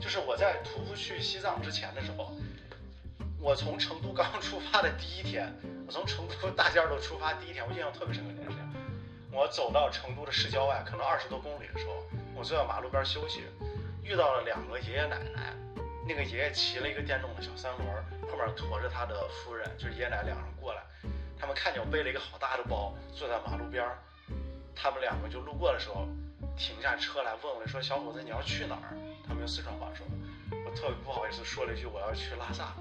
[0.00, 2.32] 就是我在徒步去西藏之前的时候，
[3.40, 5.52] 我从成都刚出发的第一天，
[5.86, 8.64] 我从成都大尖头出发第一天，我印象特别深刻这件事情。
[9.32, 11.92] 我走到成都的市郊外，可能二十多公里的时候，
[12.34, 13.42] 我坐在马路边休息，
[14.02, 15.54] 遇到了两个爷爷奶奶。
[16.06, 17.86] 那个爷爷骑了一个电动的小三轮，
[18.30, 20.82] 后面驮着他的夫人，就是爷爷奶奶两人过来。
[21.38, 23.98] 他们看见我背了一个好大的包，坐在马路边儿。
[24.74, 26.08] 他们两个就路过的时候，
[26.56, 28.96] 停下车来问我说：“小伙子，你要去哪儿？”
[29.28, 30.06] 他们用四川话说。
[30.64, 32.74] 我特别不好意思说了一句：“我要去拉萨。”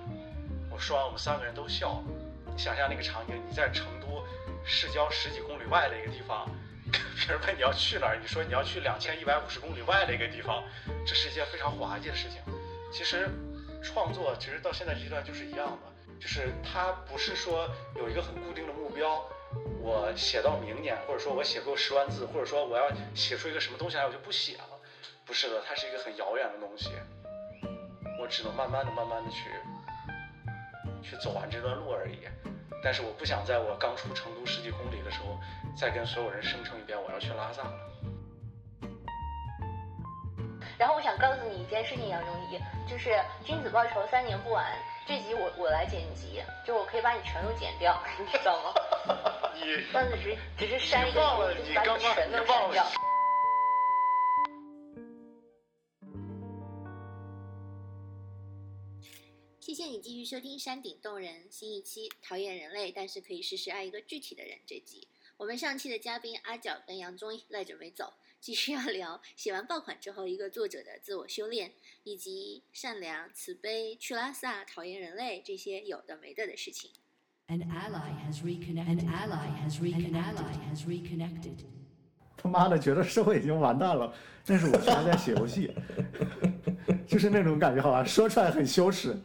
[0.72, 2.04] 我说完，我们三个人都笑了。
[2.46, 4.24] 你想象那个场景，你在成都
[4.66, 6.50] 市郊十几公里外的一个地方，
[6.92, 10.64] 别人问你要去哪儿，你说你要去两千一百五十公里外的一个地方，
[11.06, 12.42] 这是一件非常滑稽的事情。
[12.92, 13.30] 其实，
[13.84, 19.24] 创作其实到现在阶段就是一样的，就是它不是说有一个很固定的目标，
[19.82, 24.77] 我写到明年，或者说我写够十万字，或者说我要写出一个什么东西来，我就不写了。
[25.28, 26.90] 不是的，它是一个很遥远的东西，
[28.20, 29.52] 我只能慢慢的、慢慢的去
[31.04, 32.20] 去走完这段路而已。
[32.82, 35.38] 但是我不想在我刚出成都十几公里的时候，
[35.76, 37.74] 再跟所有人声称一遍我要去拉萨了。
[40.78, 43.10] 然后我想告诉你一件事情，杨中医，就是
[43.44, 44.64] 《君子报仇三年不晚》
[45.08, 48.74] 这集我我来剪辑，就我可以把你全都剪掉， 你知道吗？
[49.56, 52.86] 你但是只只是删一个，你把你全都删掉。
[59.68, 65.10] 谢谢你继续收听《山顶洞人》新一期，讨厌人类，但是可以时时爱一个具体的人这集。
[65.36, 68.14] 我们上期的嘉宾阿角跟杨中医赖着没走。
[68.40, 71.74] 继续要聊写完爆款之后一个作者的自我修炼，
[72.06, 76.92] 以及善良、慈悲、去拉萨、讨厌人类这些有的没的的事情。
[77.48, 79.02] An ally has reconnected.
[79.02, 79.82] An ally has
[80.86, 81.77] reconnected.
[82.48, 84.12] 他妈的，觉得社会已经完蛋了，
[84.46, 85.72] 但是我还在写游戏，
[87.06, 89.16] 就是那种感觉，好吧，说出来很羞耻，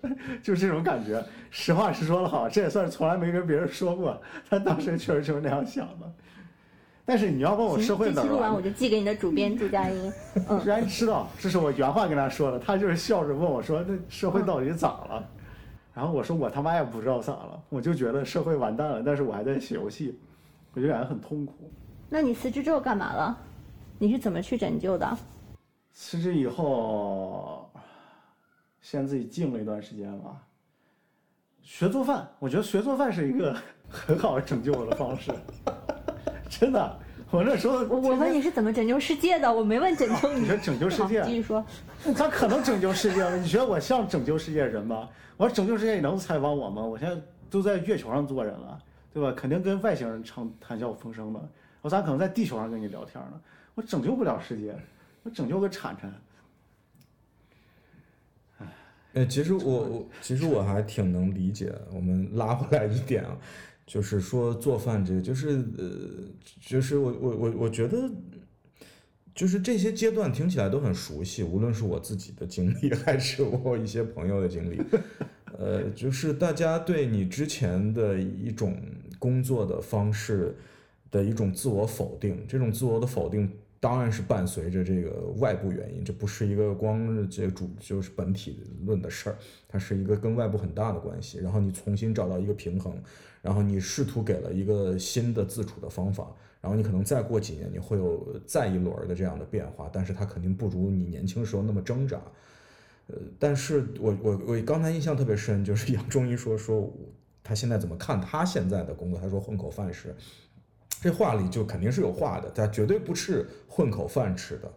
[0.42, 1.25] 就是这种感觉。
[1.50, 6.12] 实话实说了，好，这也算是从来没跟别人说过，但当时确实就是那样想的。
[7.05, 8.27] 但是你要问我社会哪儿？
[8.27, 10.12] 录完我就寄给你的主编朱佳音。
[10.49, 12.59] 嗯，居 然知道，这是我原话跟他说的。
[12.59, 15.28] 他就是笑着问我说：“那社会到底咋了？”
[15.94, 20.16] 然后我说：“我他妈也不知道咋了，我就觉得社会完蛋了。”但是我还在写游戏，
[20.75, 21.71] 我就感觉很痛苦。
[22.15, 23.34] 那你辞职之后干嘛了？
[23.99, 25.17] 你是怎么去拯救的？
[25.95, 27.71] 辞职以后，
[28.83, 30.37] 先自己静了一段时间吧。
[31.62, 33.56] 学做饭，我觉得学做饭是一个
[33.89, 35.33] 很好拯救我的方式。
[36.51, 36.99] 真的，
[37.31, 40.41] 我那时候我我问你是怎么拯救世界的，我没问拯救你。
[40.45, 41.22] 你说拯救世界？
[41.22, 41.65] 继续说。
[42.15, 43.39] 他可能拯救世界了？
[43.39, 45.09] 你觉得我像拯救世界的人吗？
[45.39, 46.83] 我说拯救世界，你能采访我吗？
[46.83, 47.19] 我现在
[47.49, 48.78] 都在月球上做人了，
[49.15, 49.33] 对吧？
[49.34, 51.41] 肯定跟外星人唱谈笑风生的。
[51.82, 53.38] 我咋可能在地球上跟你聊天呢？
[53.75, 54.75] 我拯救不了世界，
[55.22, 56.10] 我拯救个铲铲。
[59.12, 61.71] 哎，其实我我其实我还挺能理解。
[61.92, 63.37] 我们拉回来一点啊。
[63.84, 65.91] 就是说做饭这个，就是呃，
[66.60, 68.09] 就是我我我我觉得，
[69.34, 74.81] 就是这些阶段听起来都很熟悉，无论是我自己的经历， 还是我一些朋友的经历，
[75.59, 78.81] 呃，就是大家对你之前的一种
[79.19, 80.56] 工作的方式
[81.12, 83.49] 的一种自我否定，这种自我的否定。
[83.78, 89.37] 当然是伴随着这个外部原因，这不是一个光这主就是本体论的事儿，
[89.67, 91.39] 它是一个跟外部很大的关系。
[91.39, 92.97] 然后你重新找到一个平衡，
[93.43, 102.22] 然后你试图给了一个新的自处的方法，然后你可能再过几年你会有再一轮的这样的变化，但是它肯定不如你年轻时候那么挣扎。
[103.09, 106.89] 呃，但是我我我刚才印象特别深，就是 杨中医说说
[107.43, 110.15] 他现在怎么看他现在的工作，他说混口饭吃。
[111.03, 114.73] 这话里就肯定是有话的，他绝对不是混口饭吃的。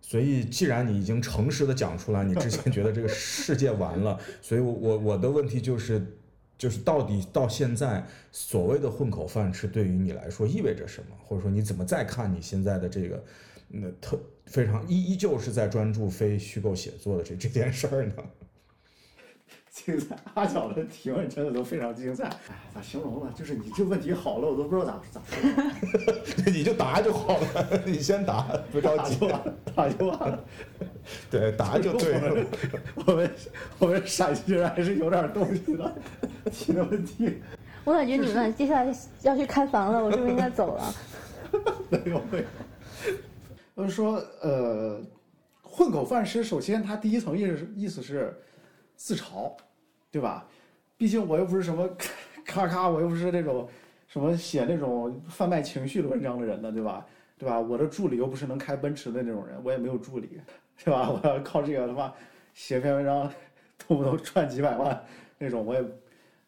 [0.00, 6.02] 所以，既然你已经诚实的讲出来，你之前觉得这个世界完了，所以，我我我的问题就是，
[6.56, 11.14] 就是到底到现在所谓的混口饭吃对于你来说意味着什么？
[11.22, 13.22] 或者说你怎么再看你现在的这个
[13.68, 18.14] 那特非常依依旧是在专注非虚构写作的这这件事儿呢？
[19.70, 22.24] 精彩，阿角的提问真的都非常精彩。
[22.24, 23.32] 哎，咋形容呢？
[23.36, 26.42] 就是你这问题好了，我都不知道咋咋说。
[26.52, 29.16] 你就答就好了， 你先答，不着急，
[29.76, 30.44] 答就完了。
[31.30, 32.46] 对，答就对了。
[33.06, 33.30] 我们
[33.78, 35.94] 我们陕西人还是有点东西的，
[36.50, 37.40] 提的问题。
[37.84, 40.94] 我感觉你们接下来要去开房了，我是不是应该走了？
[41.90, 42.44] 没有没有。
[43.76, 45.00] 就是说，呃，
[45.62, 48.36] 混口饭吃，首先它第一层意思意思是。
[49.00, 49.50] 自嘲，
[50.10, 50.46] 对吧？
[50.98, 51.88] 毕竟我又不是什么
[52.44, 53.66] 咔咔，我又不是那种
[54.06, 57.06] 什么写那种贩卖情绪的文章的人呢，对吧？
[57.38, 57.58] 对吧？
[57.58, 60.38] 我的助理又不是能开奔驰的那种人，我也没有助理，
[60.84, 61.08] 对吧？
[61.22, 62.14] 我要靠这个的话，
[62.52, 63.32] 写篇文章
[63.78, 65.02] 动不动赚几百万
[65.38, 65.82] 那种，我也，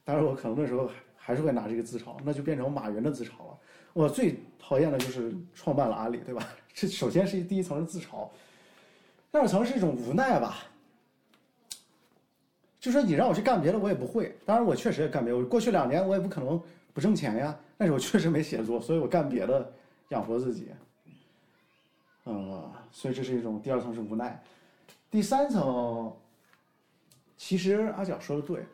[0.05, 3.59] 当然我可能那时候还是会拿这个自嘲，那就变成马云的自嘲了。
[3.95, 6.47] 我最讨厌的就是创办了阿里，对吧？
[6.75, 8.29] 这首先是第一层是自嘲，
[9.31, 10.59] 第二层是一种无奈吧。
[12.83, 14.37] 就说你让我去干别的，我也不会。
[14.45, 16.61] 当然我确实也干别的，过去两年我也不可能
[16.93, 17.57] 不挣钱呀。
[17.79, 19.73] 但是我确实没写作，所以我干别的
[20.09, 20.73] 养活自己。
[22.25, 24.43] 呃，所以这是一种第二层是无奈。
[25.13, 26.13] 第三层，
[27.37, 28.67] 其实阿角说的对，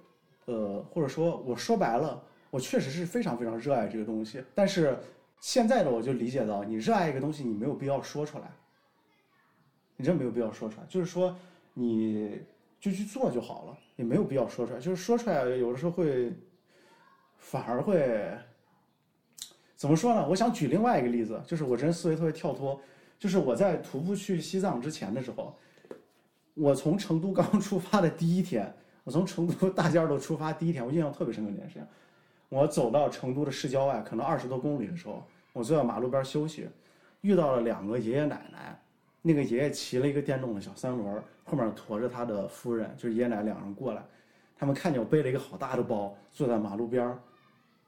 [0.47, 2.19] 呃，或者说我说白了，
[2.49, 4.43] 我确实是非常非常热爱这个东西。
[4.55, 4.97] 但是
[5.39, 8.51] 现在的我就理解到，你热爱一个东西，你没有必要说出来，
[9.99, 10.87] 你真没有必要说出来。
[10.89, 11.37] 就是说，
[11.75, 12.41] 你
[12.81, 14.79] 就去做就好了，也没有必要说出来。
[14.79, 16.33] 就是说出来，有的时候会
[17.37, 18.31] 反而会
[19.75, 20.27] 怎么说呢？
[20.29, 22.81] 我想举另外一个例子，就是我这人思维特别跳脱。
[23.19, 25.57] 就是我在徒步去西藏之前的时候，
[26.55, 28.73] 我从成都刚 出发的第一天，
[29.03, 31.87] 我从成都大尖儿头出发第一天，我印象特别深刻一件事情。
[32.49, 36.69] 我走到成都的市郊外，可能二十多公里的时候，我坐在马路边休息，
[37.23, 38.81] 遇到了两个爷爷奶奶。
[39.29, 44.03] 那个爷爷骑了一个电动的小三轮，后面驮着他的夫人，就是爷爷奶奶两人过来。
[44.57, 47.19] 他们看见我背了一个好大的包，坐在马路边儿，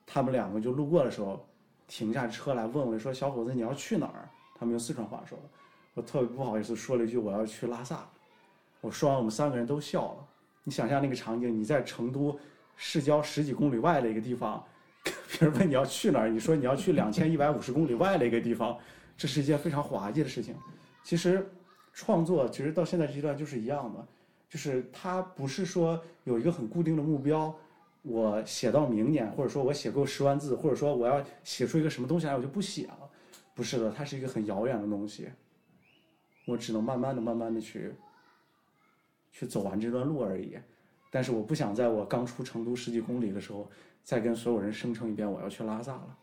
[0.06, 1.42] 他们两个就路过的时候，
[1.88, 5.44] 停下车来问我说：“小伙子，你要去哪儿？”他们用四川话说的，
[5.94, 8.06] 我特别不好意思说了一句我要去拉萨。
[8.82, 10.26] 我说完，我们三个人都笑了。
[10.62, 12.38] 你想象那个场景，你在成都
[12.76, 14.62] 市郊十几公里外的一个地方，
[15.02, 18.76] 别人问你要去哪儿，你说你要去两千一百五十公里外的一个地方，
[19.16, 20.54] 这是一件非常滑稽的事情。
[21.02, 21.50] 其实
[21.92, 24.06] 创作其实到现在阶段就是一样的，
[24.48, 27.54] 就是它不是说有一个很固定的目标，
[28.02, 33.10] 我写到明年，或者说我写够十万字，或者说我要写出一个什么东西来，我就不写了。
[33.54, 35.28] 不是的，它是一个很遥远的东西，
[36.46, 37.92] 我只能慢慢的、慢慢的去，
[39.30, 40.56] 去走完这段路而已。
[41.10, 43.68] 但是我不想在我刚出成都十几公里的时候，
[44.02, 46.16] 再跟所有人声称一遍我要去拉萨了。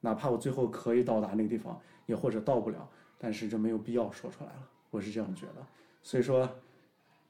[0.00, 2.88] 哪怕我最后可以到达那个地方，也或者到不了，
[3.20, 4.66] 但是这没有必要说出来了。
[4.90, 5.64] 我是这样觉得。
[6.02, 6.48] 所以说，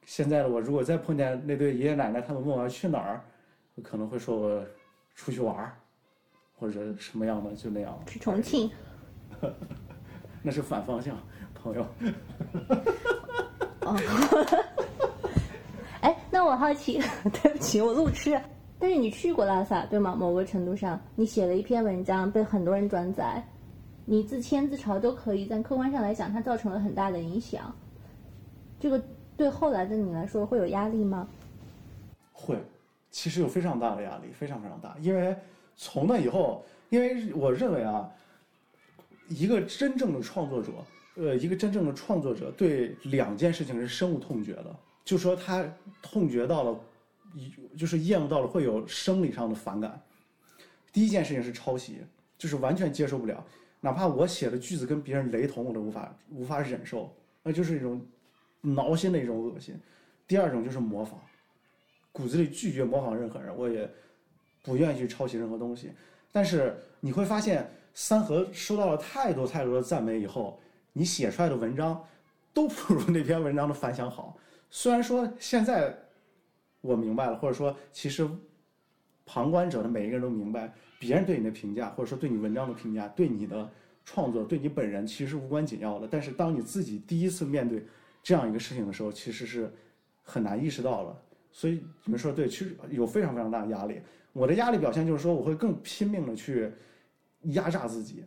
[0.07, 3.21] 现在的我如果再碰见那对爷爷奶奶，他们问我要去哪儿，
[3.75, 4.65] 我可能会说我
[5.15, 5.77] 出去玩儿。
[6.57, 7.99] 或者什么样的就那样。
[8.07, 8.71] 去重庆，
[10.45, 11.17] 那是反方向，
[11.55, 11.87] 朋友。
[13.81, 13.97] 哦，
[16.03, 17.01] 哎，那我好奇，
[17.43, 18.39] 对不起，我路痴。
[18.79, 20.15] 但是你去过拉萨对吗？
[20.15, 23.43] 某个程度上，你写了一篇文章，被很多人转载，
[24.11, 27.73] 你自谦自嘲都可以，但客观上来讲，它造成了很大的影响。
[28.81, 29.01] 这个
[29.37, 31.29] 对后来的你来说会有压力吗？
[32.33, 32.59] 会，
[33.13, 35.37] 其实有非常大的压力，非常非常大，因为。
[35.83, 38.07] 从那以后，因为我认为啊，
[39.29, 40.73] 一个真正的创作者，
[41.15, 44.77] 呃，一个真正的创作者对两件事情是深恶痛绝的，
[45.07, 45.65] 就说他
[46.03, 46.79] 痛绝到了，
[47.35, 49.99] 一就是厌恶到了会有生理上的反感。
[50.93, 52.03] 第一件事情是抄袭，
[52.37, 53.43] 就是完全接受不了，
[53.81, 57.13] 哪怕我写的句子跟别人雷同，我都无法无法忍受，
[57.43, 58.01] 那就是一种
[58.61, 59.75] 挠心的一种恶心。
[60.27, 61.19] 第二种就是模仿，
[62.13, 63.91] 骨子里拒绝模仿任何人，我也。
[64.63, 65.91] 不愿意去抄袭任何东西，
[66.31, 70.61] 但是你会发现，三和收到了太多太多的赞美以后，
[70.93, 72.05] 你写出来的文章
[72.53, 74.37] 都不如那篇文章的反响好。
[74.69, 75.97] 虽然说现在
[76.83, 78.29] 我明白了，或者说其实
[79.33, 83.71] 旁观者的每一个人都明白，别人对你的评价，或者说对你文章的评价，对你的
[84.05, 86.09] 创作，对你本人其实无关紧要的。
[86.11, 87.87] 但是当你自己第一次面对
[88.25, 89.73] 这样一个事情的时候，其实是
[90.21, 91.17] 很难意识到了。
[91.53, 94.01] 所以你们说对，其实有非常非常大的压力。
[94.33, 96.69] 我的压力表现就是说，我会更拼命的去
[97.43, 98.25] 压榨自己。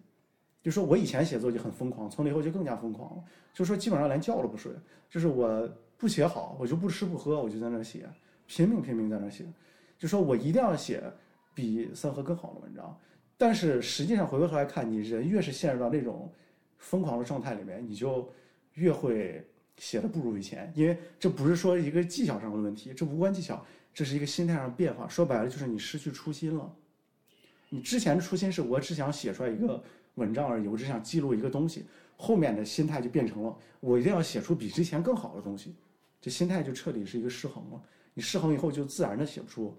[0.61, 3.23] 就说我以前写作就很疯狂，从那以后就更加疯狂了。
[3.53, 4.71] 就说基本上连觉都不睡，
[5.09, 8.09] 就是我不写好，我就不吃不喝，我就在那写，
[8.47, 9.43] 拼命拼命在那写。
[9.97, 11.03] 就说我一定要写
[11.53, 12.97] 比三河更好的文章。
[13.37, 16.31] 但是实际上回过头来看，你人越是陷入到那种
[16.77, 18.29] 疯狂的状态里面，你就
[18.73, 19.45] 越会
[19.77, 20.71] 写的不如以前。
[20.75, 23.65] 因为这不是说一个技巧上的问题，这无关技巧。
[23.95, 26.75] 这是一个心态上的变化，说白了就是你失去初心了。
[27.69, 29.83] 你之前的初心是我只想写出来一个
[30.15, 31.85] 文章而已，我只想记录一个东西，
[32.17, 35.75] 后面的心态就变成了我一定要写出比之前更好的东西，
[36.19, 37.83] 这心态就彻底是一个失衡了。
[38.13, 39.75] 你失衡以后就自然的写不出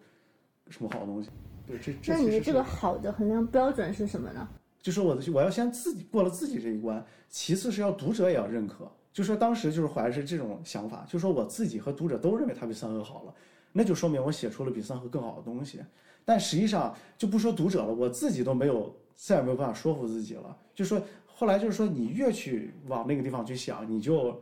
[0.68, 1.30] 什么好的东西。
[1.66, 2.12] 对，这这。
[2.12, 4.46] 那你的这个好的衡量标准是什么呢？
[4.82, 8.90] 就是我的，我要先自己过了自己这一关，其次是要读者也要认可。
[9.12, 13.34] 就说当时就是怀着这种想法，就说我自己和读者都认为它比三和好了。
[13.72, 15.80] 那就说明我写出了比三和更好的东西，
[16.24, 20.56] 但实际上就不说读者了，我自己都没有再也没有办法说服自己了。
[20.74, 24.40] 就说后来就是说，你越去往那个地方去想，你就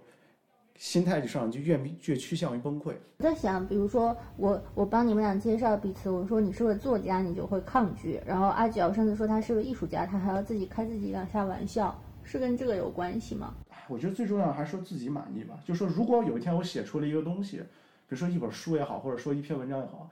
[0.83, 2.93] 心态上就越越趋向于崩溃。
[3.19, 13.55] 我在想，比如说我我帮你们俩介绍彼此，我说你是个作家，你就会抗拒；然后阿角甚至说他是个艺术家，他还要自己开自己两下玩笑，是跟这个有关系吗？
[13.87, 15.57] 我觉得最重要还是说自己满意吧。
[15.65, 20.11] 就说如果有一天我写出了一个东西，比如说一本书也好，或者说一篇文章也好，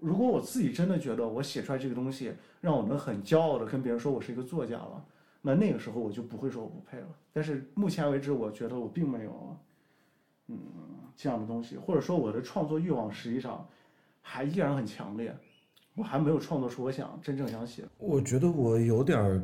[0.00, 5.04] 如果我自己真的觉得我写出来这个东西让我能很骄傲的跟别人说我是一个作家了，
[5.42, 7.06] 那那个时候我就不会说我不配了。
[7.32, 9.56] 但是目前为止，我觉得我并没有，
[10.48, 10.58] 嗯，
[11.16, 13.66] 这样的东西，或者说我的创作欲望实际上
[14.20, 15.34] 还依然很强烈，
[15.94, 17.84] 我还没有创作出我想真正想写。
[17.98, 19.42] 我觉得我有点儿，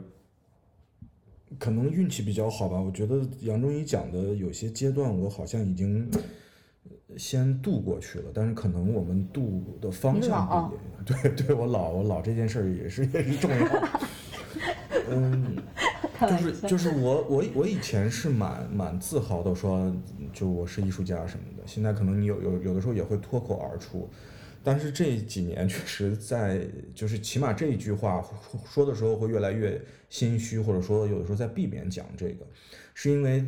[1.58, 2.80] 可能运气比较好吧。
[2.80, 10.94] 我觉得杨中医讲的有些阶段，我好像已经呃先度过去了，但是可能我们度的方向不一样。
[11.04, 13.66] 对，对我老，我老这件事儿也是也是重要。
[15.10, 15.83] 嗯，开
[16.20, 19.92] 就，是就是我我我以前是蛮蛮自豪的说，
[20.32, 21.62] 就我是艺术家什么的。
[21.66, 24.08] 现在可能你有有有的时候也会脱口而出，
[24.62, 28.24] 但是这几年确实在就是起码这一句话
[28.64, 32.46] 说的时候会越来越心虚，或者说有的时候在避免讲这个，
[32.94, 33.44] 是因为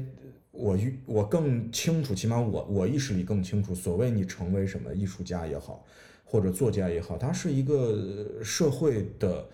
[0.50, 5.84] 我遇我更清楚，起码我我意识里更清楚，所谓你成为什么艺术家也好，
[6.24, 9.46] 或者作家也好，它是一个社会的。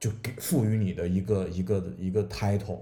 [0.00, 2.78] 就给赋予你的一个一个一个 title，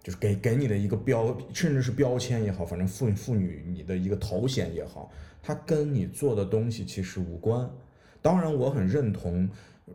[0.00, 5.10] 就是给给你的一个标，甚至是标签也好，反正赋赋予你的一个头衔也好，
[5.42, 7.68] 它跟你做的东西其实无关。
[8.20, 9.50] 当然，我很认同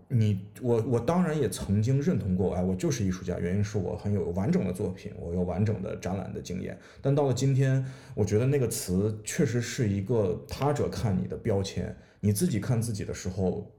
[0.10, 6.78] 你，我我当然也曾经认同过，哎，我就是艺术家，原因是我很有完整的作品，我有完整的展览的经验。
[7.02, 13.72] 但到了今天，我觉得那个词确实是一个他者看你的标签，你自己看自己的时候。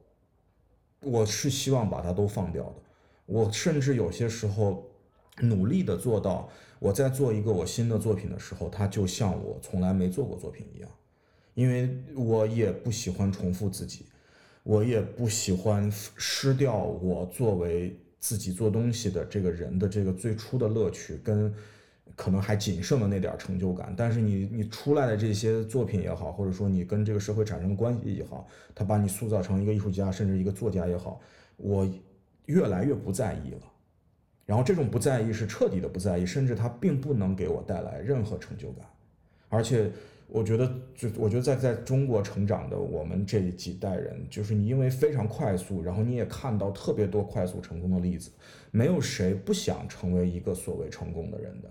[1.01, 2.75] 我是希望把它都放掉的。
[3.27, 4.91] 我甚至有些时候
[5.41, 10.91] 努力的做到，我在做一个我新的作品的时候，它就像我从来没做过作品一样，
[11.55, 14.07] 因为我也不喜欢重复自己，
[14.63, 21.55] 我也不喜欢失掉我作为自己做东西的这个人的这个最初的乐趣跟。
[22.19, 31.21] 可能还仅剩的那点成就感，但是你你出来的这些作品也好，或者说你跟这个社会产生的关系也好，他把你塑造成一个艺术家，甚至一个作家也好，
[31.57, 31.89] 我
[32.47, 33.61] 越来越不在意了。
[34.45, 38.85] 然后这种不在意是彻底的不在意，甚至它并不能给我带来任何成就感。
[39.49, 39.89] 而且
[40.27, 48.31] 我觉得，就我觉得在在中国成长的我们这几代人，就是你因为非常快速，然后你也看到特别多快速成功的例子，
[48.73, 51.71] 没有谁不想成为一个所谓成功的人的。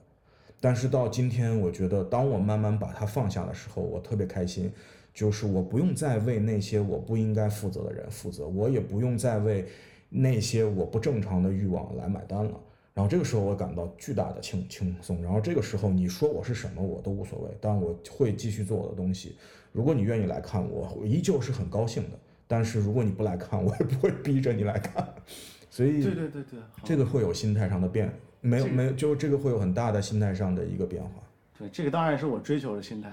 [0.60, 4.72] 但是到今天，我觉得当我慢慢把它放下的时候，我特别开心，
[5.14, 9.68] 就是我不用再为那些我不应该负责的人负责，我也不用再为
[10.10, 12.60] 那些我不正常的欲望来买单了。
[12.94, 15.22] 然后这个时候我感到巨大的轻轻松。
[15.22, 19.38] 然后这个时候你说我是什么我都无所谓，但我会继续做我的东西。
[19.72, 22.18] 如果你愿意来看我，我依旧是很高兴的。
[22.48, 25.08] 但是如果你不来看，我也不会逼着你来看。
[25.70, 28.12] 所以对对对对，这个会有心态上的变。
[28.42, 31.10] 没有这个没有，就这个会有很大的心态上的一个变化。
[31.58, 33.12] 对这个当然是我追求的心态。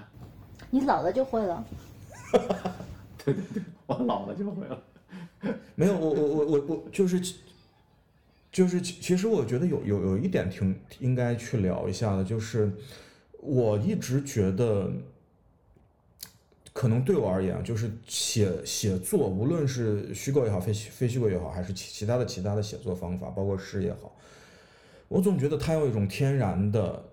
[0.70, 1.64] 你老了就会了。
[3.24, 4.82] 对对对，我老了就会了。
[5.74, 7.20] 没有，我我我我我就是
[8.50, 12.70] 就是其其实我觉得有有有一点挺应该去聊一下的，就是
[13.40, 14.90] 我一直觉得，
[16.72, 24.13] 可能对我而言啊，就是写写作，无论是虚构也好，非虚非虚构也好，还是其其他的其他的写作方法，包括诗也好，
[25.08, 27.04] 我总觉得它有一种天然的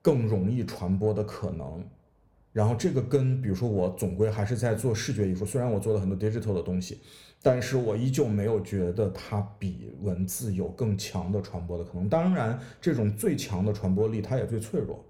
[0.00, 1.84] 更容易传播的可能。
[2.52, 7.00] 然后这个跟比如说我总归还是在做视觉艺术，虽然我做了很多 digital 的东西，
[7.40, 12.08] 但是我依旧没有觉得它比文字有更强的传播的可能。
[12.10, 15.02] 当然，这种最强的传播力，它也最脆弱。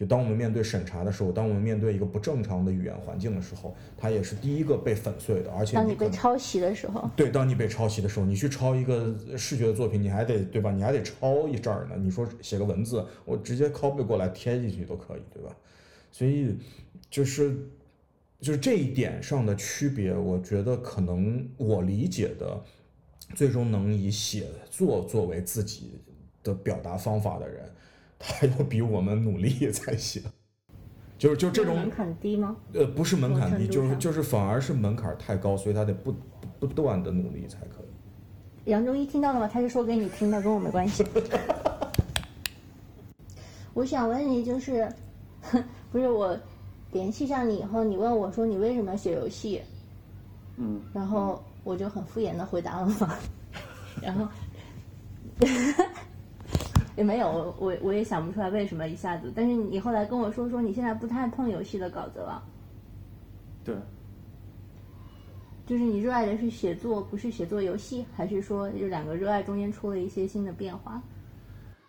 [0.00, 5.52] 就当我们面对审查的时候，当我们面对一个不正常的语言环境的时候，它也是第一个被粉碎的。
[5.52, 10.72] 而且当你被抄袭的时候，对，当你被抄袭的时候，你去抄一个视觉的作品，你还得对吧？
[10.72, 11.96] 你还得抄一阵儿呢。
[11.98, 15.54] 你说写个文字，我直接 copy 过来贴进去都可以，对吧？
[16.10, 16.56] 所以
[17.10, 17.54] 就是
[18.40, 22.58] 就是这一点上的区别，我觉得可能我理解的，
[23.34, 26.00] 最终能以写作作为自己
[26.42, 27.70] 的表达方法的人，
[28.20, 30.22] 他要比我们努力才行。
[31.18, 32.56] 就是就这种门槛低吗？
[32.72, 36.14] 呃，不是门槛低，就是就是反而是门槛太高，所以他得不
[36.58, 38.70] 不断的努力才可以。
[38.70, 39.50] 杨中一听到了吗？
[39.52, 41.04] 他是说给你听的，跟我没关系。
[43.74, 44.88] 我想问你，就是，
[45.92, 46.38] 不是我
[46.92, 49.60] 联系上你以后，你问我说你为什么要写游戏，
[50.56, 53.14] 嗯，然后我就很敷衍的回答了嘛，
[54.00, 54.26] 然后，
[57.00, 59.32] 也没有，我我也想不出来为什么一下子。
[59.34, 62.42] 但是你后来跟我说说你现在不太碰游戏的稿子了，
[63.64, 63.74] 对，
[65.64, 71.02] 就是你热爱的是写作，不是写作游戏，还是说这两个热爱中间出了一些新的变化？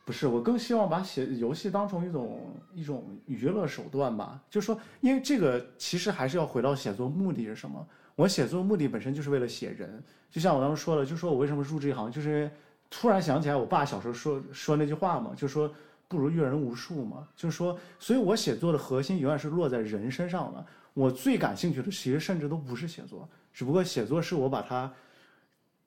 [0.06, 2.40] 不是，我更希望把写游戏当成一种
[2.74, 4.42] 一种娱乐手段吧。
[4.50, 7.86] 就是说，因为这个其实还是要回到写作目的是什么。
[8.16, 12.50] 我写作目的本身就是为了写人，就像我当时说的，就说我为什么入这一行，就是因为
[12.92, 15.74] 突然想起来我爸小时候说说那句话嘛，就说
[16.08, 20.64] 不如阅人无数嘛，就是说，所以我写作的核心永远是落在人身上的。
[20.94, 24.92] 我最感兴趣的其实甚至都不是写作，只不过写作是我把它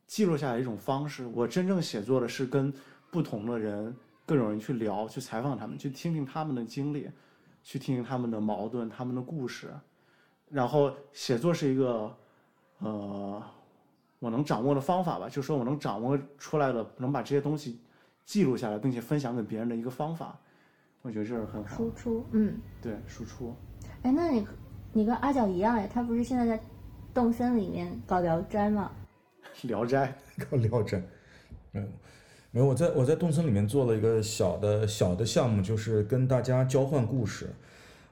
[0.06, 1.26] 记录下来一种方式。
[1.26, 2.73] 我真正写作的是跟
[3.11, 3.94] 不同的人、
[4.25, 7.11] 各种人去聊、去采访他们，去听听他们的经历，
[7.62, 9.70] 去听听他们的矛盾、他们的故事。
[10.49, 12.16] 然后写作是一个，
[12.78, 13.42] 呃，
[14.25, 17.78] 我能掌握的方法吧，就是说我能掌握出来的，能把这些东西
[18.25, 20.40] 记录下来，并且分享给别人的一个方法。
[21.02, 21.76] 我觉得这是很好。
[21.76, 23.54] 输出，嗯，对，输出。
[24.00, 24.47] 哎，那你
[24.95, 26.59] 你跟阿角一样哎，他不是现在在
[27.12, 28.90] 动森里面搞聊斋吗？
[29.64, 30.16] 聊斋，
[30.50, 31.02] 搞聊斋，
[31.73, 31.87] 没有，
[32.52, 32.66] 没有。
[32.66, 37.50] 我在我在动森里面做了一个小的小的项目，就是跟大家交换故事。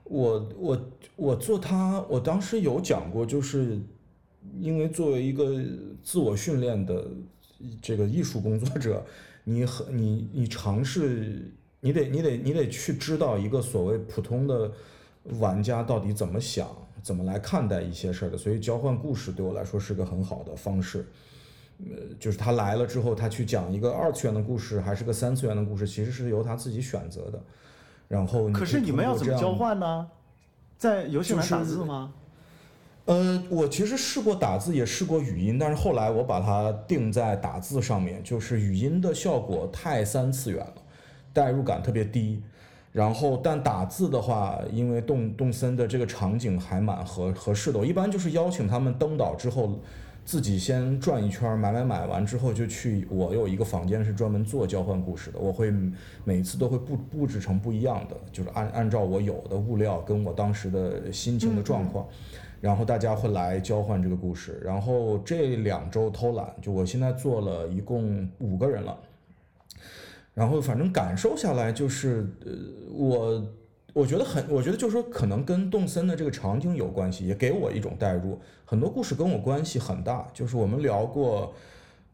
[0.05, 3.81] 我我我做它，我当时有讲过，就是
[4.59, 5.55] 因为作为一个
[6.03, 7.07] 自我训练的
[7.81, 9.05] 这个艺术工作者，
[9.45, 14.71] 你很你你尝试，你得你得你得去知道一个所谓普通的
[15.39, 16.69] 玩家到底怎么想，
[17.03, 18.37] 怎么来看待一些事儿的。
[18.37, 21.07] 所以交换故事对我来说是个很好的方式。
[21.79, 27.43] 呃，就是他来了之后，他去讲一个二次元的故事，还是个三次元的故事，其实是由他自己选择的。
[28.07, 30.09] 然后，可是你们要怎么交换呢？
[30.77, 32.13] 在游戏里就是打字吗？
[33.05, 40.75] 呃，我其实试过打字，也试过语音，但是后来我把它定在打字上面，就是语音的效果太三次元了，
[41.33, 42.43] 代入感特别低。
[42.93, 49.81] 然后，但打字的话，因为动动森的这个场景还蛮合合适的，我一般就是邀请他们登岛之后，
[50.25, 53.09] 自己先转一圈，买买买完之后就去。
[53.11, 55.73] 我有一个房间是专门做交换故事的，我会
[56.23, 62.07] 每次都会布布置成不一样的，就是按按照我有的物料跟我当时的心情的状况。
[62.63, 68.97] 然后大家会来交换这个故事，然后这两周偷懒，就我现在做了一共五个人了，
[70.33, 72.53] 然后反正感受下来就是，呃，
[72.95, 73.45] 我
[73.93, 81.53] 我觉得很，我觉得就是说可能跟动森的这个场景有关系，也给我一种代入，很多故事跟我关系很大，就是我们聊过，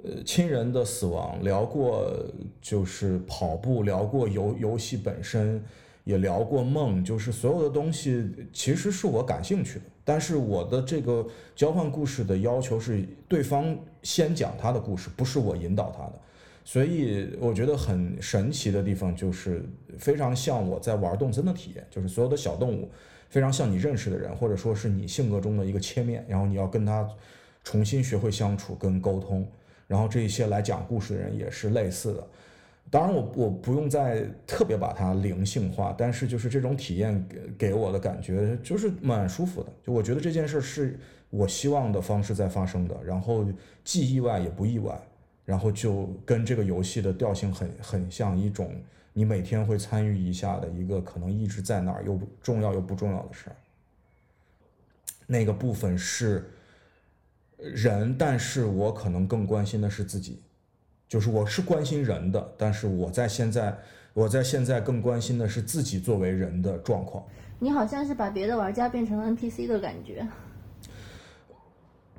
[0.03, 2.11] 呃，亲人的死亡，聊过
[2.63, 5.63] 就是跑步，聊过游游戏本身。
[6.09, 16.19] 也聊过梦，就是所有的东西其实是我感兴趣的，但是我的这个交换故事的要求是对方先讲他的故事，不是我引导他的，
[16.65, 19.63] 所以我觉得很神奇的地方就是
[19.99, 22.91] 非常像我在玩动森的体验，就是所有的小动物
[23.29, 27.07] 非常像你认识的人，或者说是你性格中的一个切面，然后你要跟他
[27.65, 29.47] 重新学会相处跟沟通，
[29.87, 32.27] 然后这一些来讲故事的人也是类似的。
[32.91, 39.71] 当然我，我不用再特别把它灵性化，但是就是这种体验给给我的感觉就是蛮舒服的。
[39.85, 40.99] 就我觉得这件事是
[41.29, 43.47] 我希望的方式在发生的，然后
[43.85, 44.99] 既意外也不意外，
[45.45, 48.75] 然后就跟这个游戏的调性很很像一种
[49.13, 53.57] 你每天会参与一下的一个可能一直在那儿又重要又不重要的事儿。
[55.27, 56.51] 那个部分是
[57.59, 60.41] 人，但是我可能更关心的是自己。
[61.09, 63.77] 就是我是关心人的，但是我在现在，
[64.13, 67.25] 我在现在更关心的是自己作为人的状况。
[67.59, 70.29] 你好像是把别的玩家变成了 NPC 的感觉。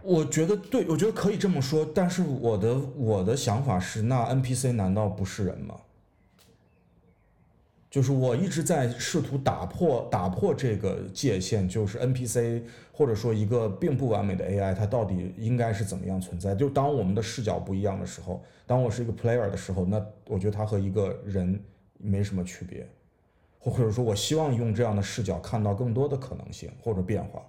[0.01, 5.75] 我觉得对，我觉得可以这么说，但是我的我的想法是，那 NPC 难道不是人吗？
[7.89, 16.53] 就是我一直在试图打破打破这个界限，就是 NPC 或者说一个并不完美的 AI，它到底应该是怎么样存在？
[16.53, 21.59] 就当我们的视角不一样的时候，当我是一个 player 的时候，那我觉得它和一个人
[21.97, 22.87] 没什么区别，
[23.57, 27.41] 或或者说我希望用这样的视角看到更多的可能性或者变化，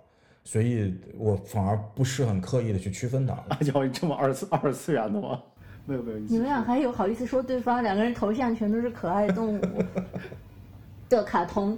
[0.42, 3.34] 所以我反而不是很刻意的去区分它。
[3.48, 5.42] 阿娇，这么二次二次元的吗？
[5.90, 7.82] 没有没有，你们俩还有好意思说对方？
[7.82, 9.60] 两个人头像全都是可爱动物
[11.08, 11.76] 的卡通。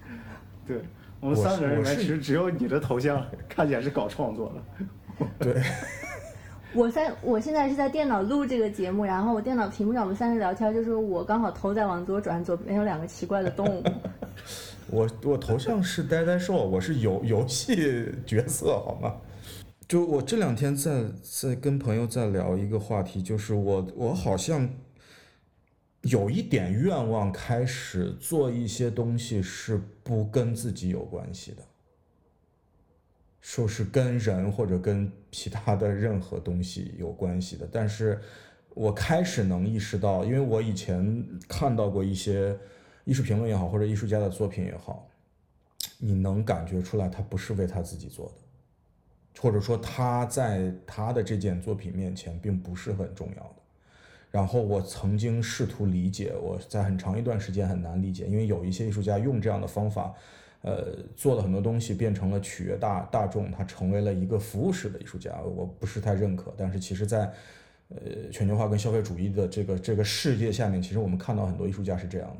[0.66, 0.80] 对
[1.20, 5.26] 我们三个人里面，是其实只有你的头像 看起来是搞创作的。
[5.38, 5.62] 对，
[6.72, 13.84] 我在我现在是在电脑录这个节目，然后我电脑屏幕上我们三个聊天，就是我刚好头在往左转，左边有两个奇怪的动物。
[14.88, 19.12] 我我头像是呆呆兽，我是游游戏角色，好吗？
[19.92, 24.70] 就我这两天在在跟朋友在聊一个话题，就是我我好像
[26.00, 31.62] 有一点愿望，开始做一些东西是不跟自己有关系的，
[33.42, 37.68] 说是跟人或者跟其他的任何东西有关系的。
[37.70, 38.18] 但是
[38.70, 42.58] 我开始能意识到，因为我以前看到过一些
[43.04, 45.06] 艺术评论也好，或者艺术家的作品也好，
[45.98, 48.32] 你能感觉出来他不是为他自己做的。
[49.38, 53.54] 或者说他在他的这件作品面前并不是很重要的。
[54.30, 60.14] 然后我曾经试图理解，我在很长一段时间很难理解，因为有一些艺术家用这样的方法，
[60.62, 66.54] 呃，做了很多东西变成了取悦大大众，他成为了一个服务式的艺术家，我不是太认可。
[66.56, 67.30] 但是其实，在
[67.90, 72.34] 呃全球化跟消费主义的这个这个世界下面，其实我们看到很多艺术家是这样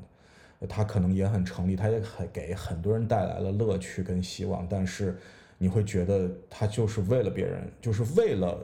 [0.60, 5.18] 的，他可能也很成立，他也很给很多人带来了乐趣跟希望，但是。
[5.62, 8.58] 你会觉得他就是为了别人，就是为了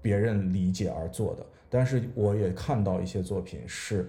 [0.00, 1.44] 别人理解而做的。
[1.68, 4.08] 但是我也看到一些作品是，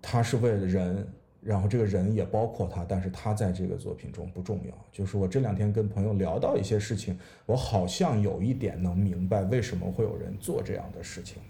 [0.00, 1.04] 他是为了人，
[1.40, 4.86] 然后这个人也包括他，但是他在这个作品中不重要。
[4.92, 11.42] 就是我这两天跟朋友聊到一些事情，我好像有一点能明白为什么会有人做这样的事情。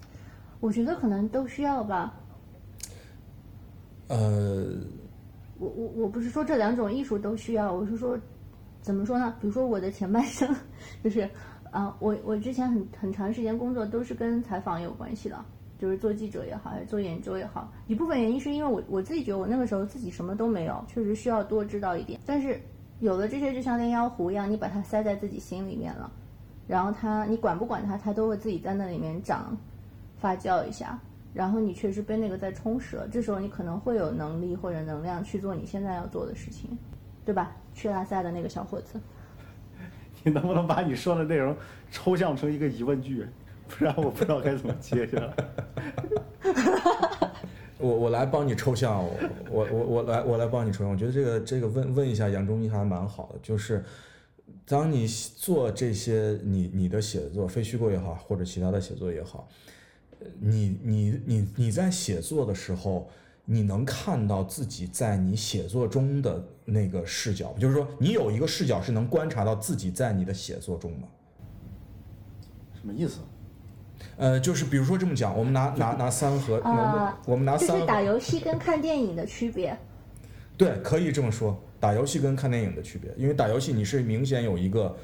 [0.59, 2.19] 我觉得可能都需要吧。
[4.09, 4.73] 呃，
[5.59, 8.19] 我我我不是说这两种艺术都需要，我是说。
[8.83, 9.35] 怎么说呢？
[9.41, 10.55] 比如说我的前半生，
[11.03, 11.29] 就是
[11.71, 15.43] 啊，我我之前很很长时间工作都是跟采访有关系的，
[15.79, 17.73] 就是做记者也好，还是做研究也好。
[17.87, 22.21] 一部分原因是因为我我自己觉得我那个时候自己什么都没有，确实需要多知道一点。
[22.27, 22.61] 但是
[22.99, 26.11] 有了这些，就像炼妖壶一样，你把它塞在自己心里面了，
[26.67, 29.57] 然后它你管不管它，它都会自己在那里面长
[30.17, 30.99] 发酵一下，
[31.33, 33.09] 然后你确实被那个在充实了。
[33.09, 36.77] 这时候你可能会有能力或者能量去做你现在要做的事情，
[37.25, 37.57] 对吧？
[37.75, 39.01] 去拉萨的那个小伙子，
[40.25, 41.57] 你能不能把你说的内容
[41.91, 43.27] 抽象成一个疑问句？
[43.67, 45.35] 不然我不知道该怎么接下来。
[47.79, 49.11] 我我来帮你抽象，我
[49.51, 50.91] 我我我来我来帮你抽象。
[50.91, 53.83] 我觉得这个这个问问一下杨中医还蛮好的，就是
[54.67, 59.49] 当你做这些你你的写作，非虚构也好，或者其他的写作也好，
[60.41, 63.09] 你你你你在写作的时候。
[63.45, 71.09] 你能看到自己在你写作中的那个视角，就是说，你有一个视角是能观察到自己在你的写作中吗？
[72.75, 73.19] 什么意思？
[74.17, 76.61] 呃，就是比如说这么讲，我们拿拿拿三和，
[77.27, 79.77] 我们拿三，就是打游戏跟看电影的区别。
[80.57, 84.97] 对，可以这么说，打游戏跟看电影的区别，因为打游戏你是明显有一个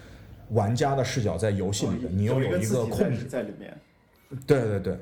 [0.51, 3.77] 玩家的视角在游戏里边，你又有一个控制在里面。
[4.47, 4.99] 对对对。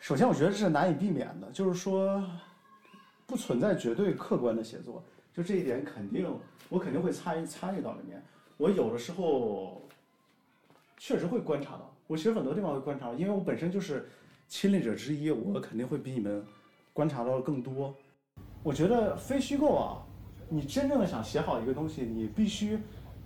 [0.00, 2.20] 首先，我觉得这是难以避免的，就是说。
[3.28, 6.26] 不存在绝对客观的写作，就这一点肯定，
[6.70, 8.20] 我肯定会参与参与到里面。
[8.56, 9.86] 我有的时候
[10.96, 14.08] 确实会观察到，我其实很多地方会观察到，因为我本身就是
[14.48, 16.42] 亲历者之一，我肯定会比你们
[16.94, 17.94] 观察到的更多。
[18.62, 20.00] 我觉得非虚构啊，
[20.48, 22.78] 你真正的想写好一个东西，你必须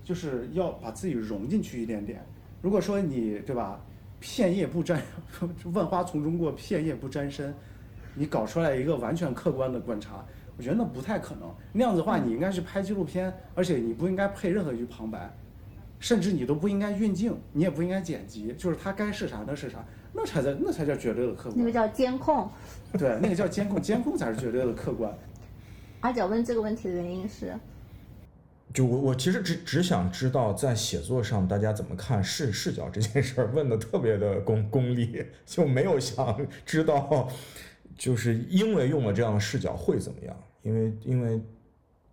[0.02, 2.26] 就是要把自己融进去一点点。
[2.60, 3.80] 如果说你对吧，
[4.18, 5.00] 片叶不沾，
[5.72, 7.54] 万花丛中过，片叶不沾身。
[8.14, 10.24] 你搞出来一个完全客观的观察，
[10.56, 11.52] 我觉得那不太可能。
[11.72, 15.34] 那样子的话，你应该去拍纪录片，而且你不应该配任何一句旁白，
[15.98, 21.54] 甚至你都不应该运镜，你也不应该剪辑，就是它该是啥那是啥，那才在那才叫绝对的客观。
[21.56, 22.48] 那个叫监控。
[22.98, 25.10] 对，那个叫监控，监控才是绝对的客观。
[26.00, 27.54] 阿角问这个问题的原因是，
[28.74, 37.28] 就我我其实只只想知道在写作上大家怎么看视视角这件事儿，问的特别的功功利，就没有想知道。
[38.02, 40.36] 就是因为用了这样的视角会怎么样？
[40.64, 41.40] 因为因为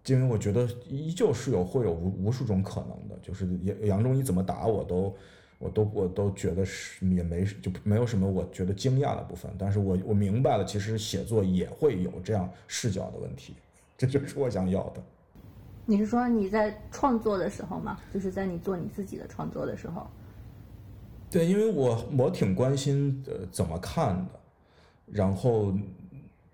[0.06, 3.18] 因为我觉得依旧是有会有无无数种可能的。
[3.24, 5.16] 就是杨杨中医怎么打我都
[5.58, 9.52] 我都我都觉得是也没就没有什么我觉得惊讶的部分。
[9.58, 13.56] 但是我我明白了，其实写作也会有这样视角的问题，
[13.98, 15.02] 这就是我想要的。
[15.88, 18.00] 你是说你在创作的时候吗？
[18.14, 20.06] 就是在你做你自己的创作的时候？
[21.32, 24.39] 对，因为我我挺关心呃怎么看的。
[25.12, 25.74] 然后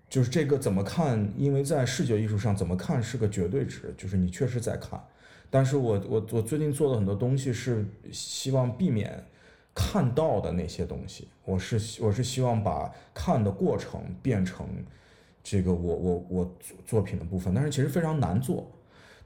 [0.08, 1.32] 就是这个怎么看？
[1.36, 5.02] 因为在视觉艺术上，怎么看是个绝对值，就是你确实在看。
[5.50, 9.24] 但是我我我最近做的很多东西是希望避免
[9.74, 11.28] 看到的那些东西。
[11.44, 14.66] 我是我是希望把看的过程变成
[15.42, 18.70] 这个我我我作品的部分，但是其实非常难做。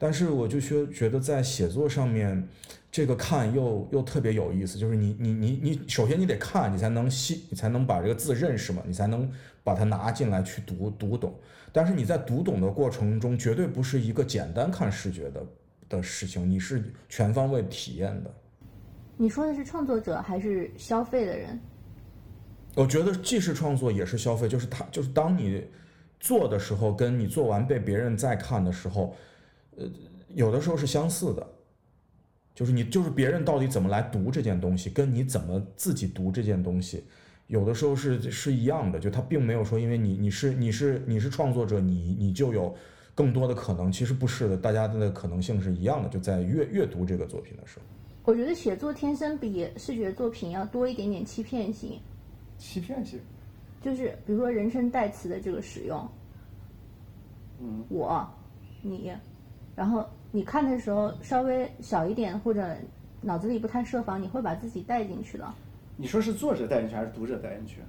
[0.03, 2.49] 但是我就觉觉得在写作上面，
[2.91, 9.31] 这个看又又特别有意思，就是你你你你，首先你得看，你才能吸，你才能把这个字认识嘛，你才能
[9.63, 11.35] 把它拿进来去读读懂。
[11.71, 15.47] 但是你在读懂的过程中，绝对不是一个简单看视觉的
[15.91, 18.35] 的事情，你是全方位体验的。
[19.19, 21.61] 你说的是创作者还是消费的人？
[22.75, 25.63] 我觉得既是创作也是消费，就是他就是当你
[26.19, 29.15] 做的时候，跟你做完被别人再看的时候，
[29.81, 29.91] 呃，
[30.35, 31.47] 有的时候是相似的，
[32.55, 37.03] 就是你就是别人到底怎么来读这件东西，跟你怎么自己读这件东西，
[37.47, 42.75] 有的时候是是一样的，就他并没有说因为你你是你是你是创作者，你你就有
[43.15, 47.87] 更多的可能，其实不是的，大家的可能性是一样的，就在阅阅读这个作品的时候。
[48.25, 51.99] 我觉得写作天生比视觉作品要多一点点欺骗性，
[52.59, 53.19] 欺骗性，
[53.83, 56.09] 就是比如说人称代词的这个使用，
[57.61, 58.29] 嗯，我、
[58.83, 59.11] 你，
[59.81, 62.77] 然后你看的时候稍微小一点或者
[63.23, 65.55] 脑子里不太设防，你会把自己带进去的，
[65.97, 67.81] 你说是作者带进去还是读者带进去？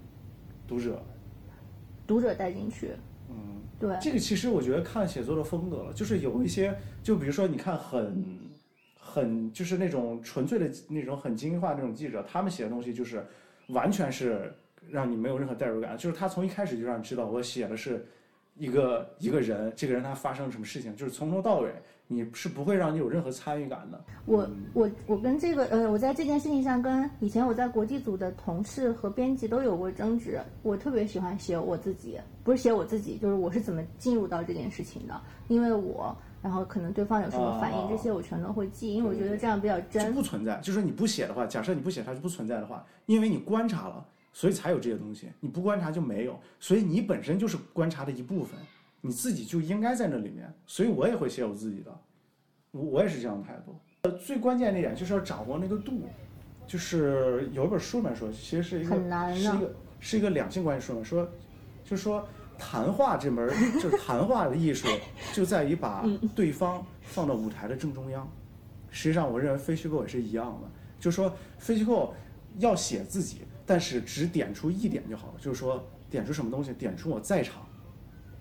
[0.65, 1.04] 读者，
[2.08, 2.91] 读者带进去，
[3.30, 3.36] 嗯，
[3.77, 6.73] 对，这个其实我觉得看写作的风格了，就是有一些，
[7.04, 8.39] 就比如说你看很
[8.97, 13.21] 很就是那种纯粹的那种很精英化那种记者，他们写的东西就是
[13.67, 14.49] 完全是
[14.88, 18.06] 让你没有任何代入感，就是他从一开始就让你知道我写的是
[18.56, 21.74] 一个一个人，这个人他发生了什么事情，就是从头到尾
[22.08, 24.04] 你是不会让你有任何参与感的。
[24.26, 30.40] 我我我跟这个呃，我在这件事情上跟以前我在国际组的同事和编辑都有过争执。
[30.62, 40.14] 我特别喜欢写我自己，不是写我自己，就是我是怎么进入到这件事情的，因为我，然后可能对方有什么反应，哦这些我全都会记，因为我觉得这样比较就真。
[40.14, 45.30] 不存在，就是说你不写的话，假设你不写它就不存在的话，因为你观察了，所以才有这些东西。
[45.39, 48.60] 你不观察就没有，所以你本身就是观察的一部分，
[49.02, 50.54] 你自己就应该在那里面。
[50.65, 51.91] 所以我也会写我自己的，
[52.72, 53.76] 我我也是这样的态度。
[54.04, 56.04] 呃，最关键的一点就是要掌握那个度，
[56.65, 61.30] 就是有一本书里面说，其实是一个很难呢是一个是一个两性关系书里面说，
[61.84, 63.48] 就是说谈话这门
[63.80, 64.88] 就是谈话的艺术，
[65.34, 68.28] 就在于把对方放到舞台的正中央。
[68.89, 72.13] 实际上，我认为非虚构也是一样的，就是说非虚构
[72.58, 77.65] 要写自己，但是只点出一点就好了，就是说点出什么东西，点出我在场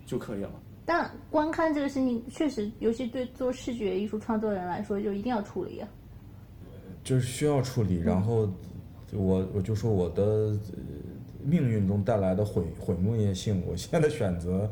[0.05, 0.51] 就可以了。
[0.85, 5.81] 但观看这个事情，确实，尤其对做视觉艺术创作人来说，就一定要处理。
[7.03, 8.49] 就是需要处理，然后
[9.13, 10.59] 我我就说我的呃
[11.43, 14.69] 命运中带来的毁毁灭性，我现在的选择，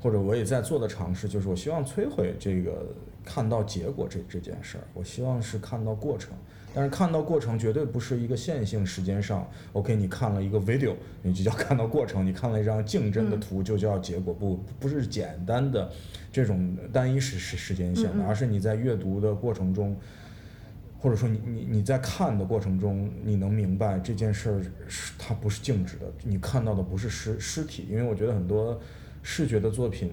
[0.00, 2.86] 或者我也在做的尝试，就是我希望摧毁这个
[3.24, 6.32] 看到结果这这件事儿，我希望是看到过程。
[6.72, 14.32] 但是看到过程绝对不是一个线性时间上，OK，你看了一个 video，你就叫看到过程；你看了一张竞争的图，就叫结果。
[14.32, 15.90] 不，不是简单的
[16.30, 19.96] 这种单一时时时间线的，而是你在阅读的过程中，
[20.98, 28.80] 或者说你你你在看的过程中，你能明白这件事儿是它不是静止的，你看到的不是尸尸体，因为我觉得很多
[29.22, 30.12] 视觉的作品，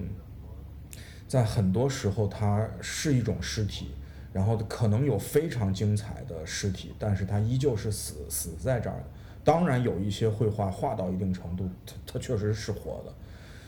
[1.28, 3.90] 在很多时候它是一种尸体，
[4.32, 9.04] 然后可能有非常精彩的尸体，但是它依旧是死死在这儿的。
[9.44, 13.12] 当然有一些绘画画到一定程度，它它确实是活的，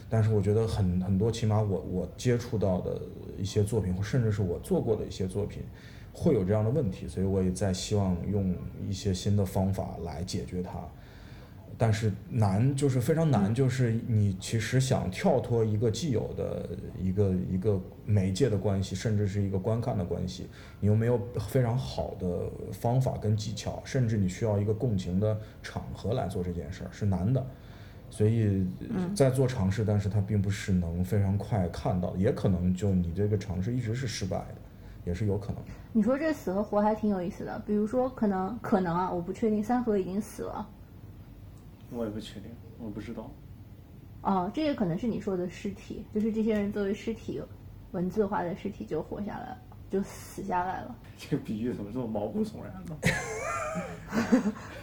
[0.08, 3.00] 但是我觉得很很多，起码我我接触到的
[3.38, 5.62] 一些作品，或甚至是我做过的一些作品，
[6.12, 8.54] 会有这样的问题，所以我也在希望用
[8.86, 10.72] 一些新的方法来解决它。
[11.82, 20.46] 但是难就是非常难，就是你其实想跳脱一个既有的一个一个媒介的关系，甚至是一个观看的关系，
[20.78, 27.42] 你又没有非常好的方法跟技巧，甚至你需要一个共情的场合来做这件事儿，是难的。
[28.10, 28.66] 所以
[29.14, 34.56] 在做尝试，但是它并不是能非常快看到，也可能就你这个尝试一直是失败的，
[35.06, 35.70] 也是有可能的。
[35.94, 40.68] 你说这死和活还挺有意思的，比如说可能可能啊，我不确定三河已经死了，
[41.90, 43.30] 我也不确定，我不知道。
[44.22, 47.40] 哦，这个可能是你说的尸体，就是这些人作为尸体，
[47.92, 49.58] 文字化的尸体就活下来了，
[49.90, 50.94] 就死下来了。
[51.16, 52.96] 这个比喻怎么这么毛骨悚然呢？
[53.02, 53.10] 对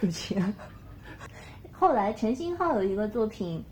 [0.00, 0.36] 不起。
[1.72, 3.64] 后来陈星浩有一个作品，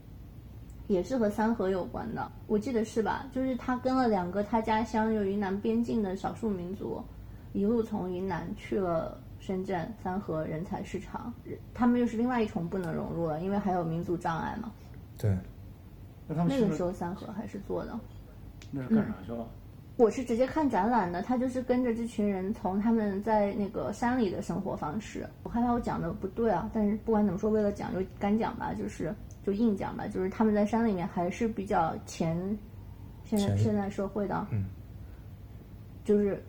[0.86, 3.26] 也是和三河有关的，我记得是吧？
[3.32, 7.02] 就是他跟了两个他家乡就云南边境的少数民族，
[7.52, 11.32] 一路从云南去了深圳三河人才市场，
[11.72, 14.72] 他们又是另外一重不能融入了，因为还有民族障碍嘛。
[15.16, 15.38] 对，
[16.26, 17.96] 那个时候三河还是做的。
[18.72, 19.46] 那是干啥去了？
[19.96, 25.24] 我是直接看展览的，他就是跟着这群人从他们在那个山里的生活方式。
[25.44, 32.36] 我害怕我讲的不对啊，但是不管怎么说，为了讲就干讲吧，就是就硬讲吧，就是他们在山里面还是比较前，
[33.24, 34.66] 现在现在社会的，嗯，
[36.04, 36.44] 就是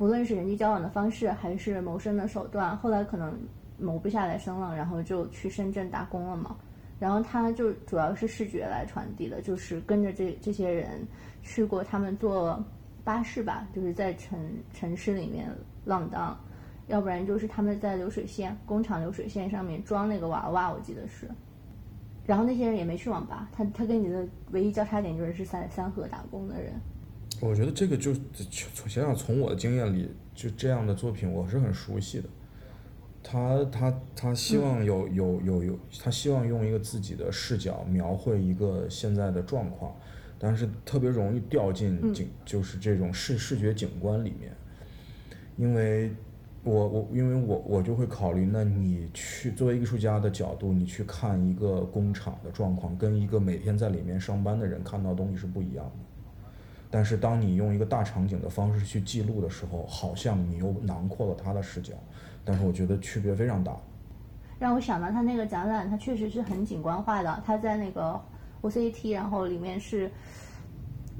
[0.00, 3.38] 不论是人际交往的方式还是谋生的手段，后来可能
[3.78, 6.56] 谋不下来生了，然后就去深圳打工了嘛。
[6.98, 11.06] 然后他就主要是视觉来传递的，就是跟着这这些人
[11.42, 12.64] 去过他们坐
[13.04, 14.38] 巴士吧，就是在城
[14.72, 15.46] 城市里面
[15.84, 16.34] 浪荡，
[16.86, 21.28] 要不然就是他们在流水线工厂流水线上面装那个娃娃，我记得是。
[22.24, 26.72] 然后那些人也没去网吧，他他跟你的唯一交叉点就是是在三河打工的人。
[27.40, 28.12] 我觉得这个就
[28.74, 32.28] 从想想从我的经验里，就这样的作品我是很熟悉的。
[33.22, 39.94] 他他他希望有有有有，他希望用一个自己的视角描绘一个现在的状况，
[40.38, 44.52] 但是特别容易掉进景，就是这种视视觉景观里面，
[45.56, 46.12] 因为。
[46.62, 56.09] 我我因为我我就会考虑，那你去作为艺术家的角度，你去看一个工厂的状况，跟一个每天在里面上班的人看到东西是不一样的。
[56.90, 61.94] 但是当你用一个大场景的方式去记录的时候，好像你又囊括了他的视角，
[62.44, 63.76] 但是我觉得区别非常大。
[64.58, 67.42] 让我想到他那个展览，它确实是很景观化的。
[67.46, 68.20] 他在那个
[68.62, 70.10] OCT，然后里面是。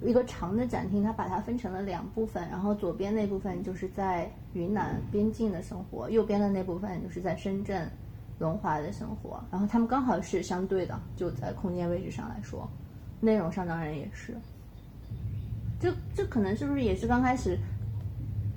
[0.02, 7.86] 一个长的展厅，它把它分成了两部分，然后左边那部分就是在云南边境的生活，右边的那部分就是在深圳
[8.38, 12.66] 龙华的生活，然后他们刚好是相对的，就在空间位置上来说，
[13.20, 14.34] 内容上当然也是。
[15.80, 17.58] 这这可能是不是也是刚开始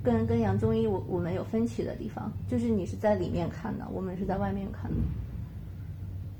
[0.02, 4.96] 跟跟杨宗一我我们有分歧的地方，就是你是在里面看的，我们是在外面看的。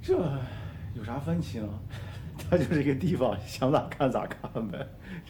[0.02, 0.14] 这
[0.94, 1.68] 有啥分歧呢？
[2.50, 4.86] 它就是一个地方，想咋看咋看呗。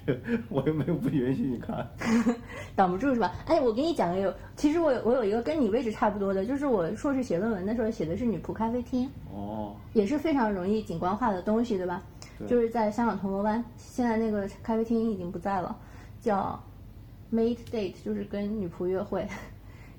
[0.07, 1.87] 这我又没有不允许你看，
[2.75, 3.33] 挡不住是吧？
[3.47, 9.09] 哎，我给你讲个有，其实我有我有一个跟你位置差不多的，就是我硕士写论文的时候写的是女仆咖啡厅。
[9.33, 9.77] 哦。
[9.93, 12.03] 也是非常容易景观化的东西，对吧？
[12.47, 15.77] 就是在香港铜锣湾，现在那个咖啡厅已经不在了，
[16.21, 16.59] 叫
[17.33, 19.27] Mate Date，就是跟女仆约会。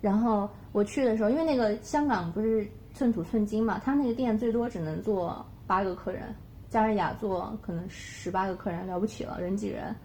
[0.02, 6.24] 然后我去的时候，因为那个香港不是寸土寸金嘛，他那个店最多只能坐八个客人。
[6.68, 9.96] 加上雅座可能十八个客人了不起了，人挤人。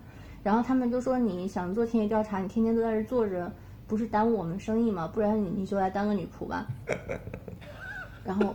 [0.43, 3.51] 然后他们就说：“你想做田野调查，你天天都在这坐着，
[3.89, 5.11] 不是耽误我们生意吗？
[5.13, 6.67] 不然你你就来当个女仆吧。
[8.25, 8.55] ”然后，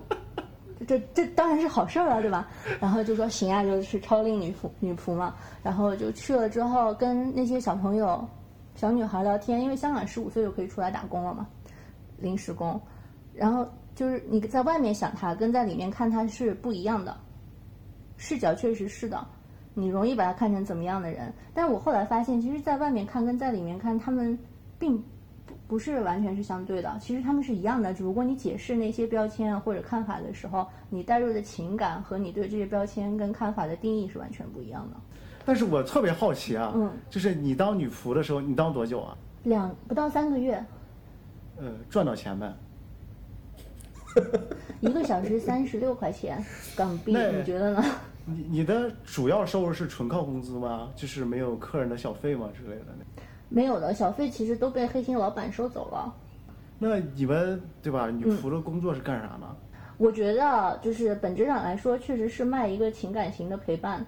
[0.87, 2.47] 这这当然是好事儿了，对吧？
[2.81, 5.33] 然后就说：“行啊，就是超龄女仆女仆嘛。”
[5.63, 8.27] 然后就去了之后，跟那些小朋友、
[8.75, 11.47] 小女孩聊天，因为香港十五岁就可以出来打工了嘛，
[12.17, 12.79] 临时工。
[13.33, 17.15] 然后就是你在外面想他，跟在里面看他是不一样的。
[18.17, 19.25] 视角确实是的，
[19.73, 21.33] 你容易把她看成怎么样的人。
[21.53, 24.37] 但是我后来发现，其实，在外面看跟在里面看，他们
[24.79, 25.03] 并
[25.67, 26.97] 不不是完全是相对的。
[27.01, 34.97] 其实他们是一样的，只不过你解释那些标签或者看法的时候，你带入的情感和你对这些标签跟看法的定义是完全不一样的。
[35.45, 39.17] 但是我特别好奇啊，嗯，就是你当女仆的时候，你当多久啊？
[39.43, 40.63] 两不到三个月。
[41.57, 42.51] 呃，赚到钱没？
[44.79, 46.43] 一个小时三十六块钱
[46.75, 47.83] 港币，你觉得呢？
[48.25, 50.89] 你你的主要收入是纯靠工资吗？
[50.95, 52.85] 就是没有客人的小费吗之类的？
[53.55, 56.13] 没有的，小费其实都被黑心老板收走了。
[56.77, 58.09] 那你们对吧？
[58.09, 59.47] 女仆的工作是干啥呢？
[59.97, 64.05] 我觉得就是本质上来说，确实是卖一个情感型的陪伴。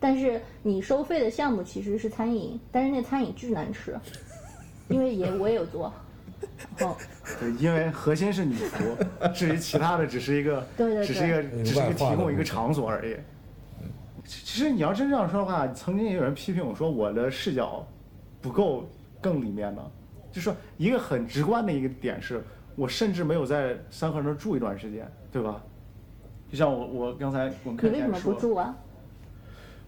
[0.00, 3.94] 但是你收费的项目其实是餐饮，但是那餐饮巨难吃，
[4.88, 5.92] 因为也我也有做。
[6.80, 6.96] 哦，
[7.38, 13.14] 对，因为核心是女仆，至于其他的只是一个，对对只是一个，只是一个提供一个场所而已。
[14.24, 17.86] 其实你要真这样说的话，曾经也有人批评我说我的视角
[18.46, 18.88] 不够
[19.20, 19.90] 更里面的，
[20.30, 22.40] 就说一个很直观的一个点是，
[22.76, 25.60] 我甚至没有在三河那住一段时间，对吧？
[26.48, 28.76] 就像我我刚才我们你为什么不住啊？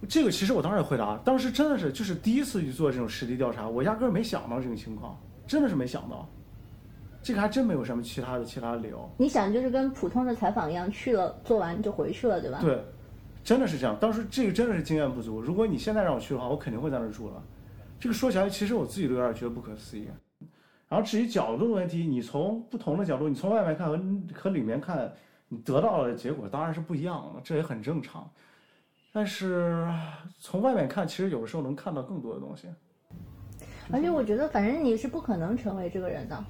[0.09, 5.17] 这个其实我当时也回答，当时真的是就是第一次去做这种实地调查，我压根儿没想到这种情况，
[5.47, 6.29] 真的是没想到。
[7.23, 9.09] 这个还真没有什么其他的其他的理由。
[9.19, 12.59] 你想，就是跟普通的采访一样，去了做完就回去了，对吧？
[12.61, 12.83] 对，
[13.45, 13.97] 真的是这样。
[14.01, 15.41] 当时这个真的是经验不足。
[15.41, 17.43] 如果你现在让我去的话，我肯定会在那儿住了。
[18.01, 20.09] 这个说起来，其实我自己都有点觉得不可思议。
[20.89, 24.01] 然后至于角度的问题，你从不同的角度，你从外面看和
[24.35, 25.13] 和里面看，
[25.49, 28.31] 你得到的结果当然是不一样的，这也很正常。
[29.13, 29.87] 但是
[30.39, 32.69] 从外面看，其实有的时候能看到更多的东西。
[33.91, 36.45] 而且我觉得，反正你是不可能成为这个人的。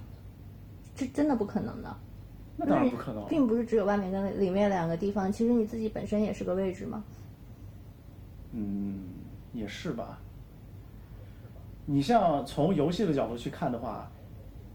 [0.95, 1.97] 这真的不可能的，
[2.57, 7.05] 那当然不可能，并不是只有外面跟里面两个地方，其实你自己本身也是个位置嘛。
[8.51, 9.05] 嗯，
[9.53, 10.21] 也是吧。
[11.91, 14.11] 你像从游戏的角度去看的话，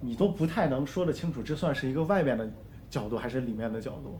[0.01, 2.51] 你都不太能说得清楚，这算是一个外面的
[2.89, 4.19] 角度还是里面的角度。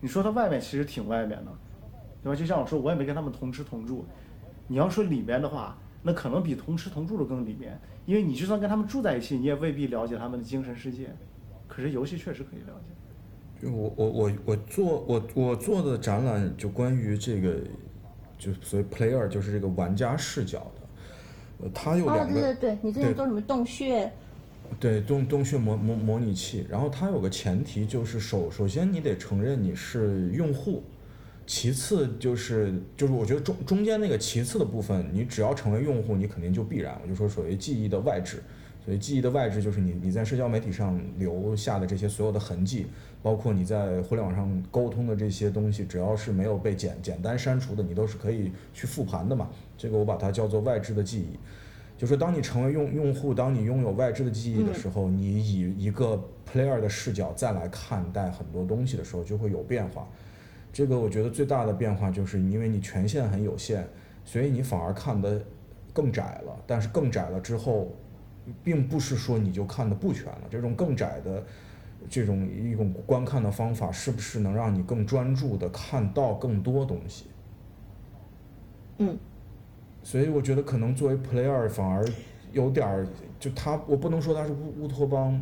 [0.00, 1.52] 你说它外面其实挺外面的，
[2.22, 2.36] 对吧？
[2.36, 4.04] 就像我说，我也没跟他们同吃同住。
[4.68, 5.76] 你要说里面的话。
[6.06, 11.08] 那可能比同吃同住的更里面，因为你就算跟他们住在一起，你也未必了解他们的精神世界。
[11.66, 13.62] 可是游戏确实可以了解。
[13.62, 17.56] 就我我我我做我我做的展览，就关于这个，
[18.36, 20.83] 就所谓 player，就是这个玩家视角的。
[21.64, 22.38] 呃，他有两个。
[22.38, 24.12] 哦，对对对，你最近做什么洞穴？
[24.80, 30.82] 对洞洞穴模模模拟器，然后它有个前提就是首首先你得承认你是用户，
[31.46, 38.42] 其次就是就是我觉得中中间那个其次的部分，你只要成为用户，你肯定就必然，我就说所谓记忆的外置，
[38.84, 42.86] 所以记忆的外置就是你你在社交媒体上留下的这些所有的痕迹，
[43.22, 49.48] 包括你在互联网上沟通的这些东西，只要是没有被简简单删除的，你都是可以去复盘的嘛。
[49.78, 51.38] 这个我把它叫做外置的记忆。
[51.96, 56.22] 就是当你成为用用户，当你拥有外置的记忆的时候，你以一个
[56.52, 60.06] player 的视角再来看待很多东西的时候，就会有变化。
[60.72, 63.86] 这个我觉得最大的变化就是因为你权限很有限，
[64.24, 65.40] 所以你反而看得
[65.92, 66.54] 更窄了。
[66.66, 67.94] 但是更窄了之后，
[68.62, 70.42] 并不是说你就看的不全了。
[70.50, 71.44] 这种更窄的
[72.08, 77.26] 这种一种观看的方法，是不是能让你更专注的看到更多东西？
[78.98, 79.18] 嗯。
[80.02, 82.06] 所以我觉得可能作为 player 反而
[82.52, 83.06] 有点儿，
[83.40, 85.40] 就他我不能说他是乌乌托邦，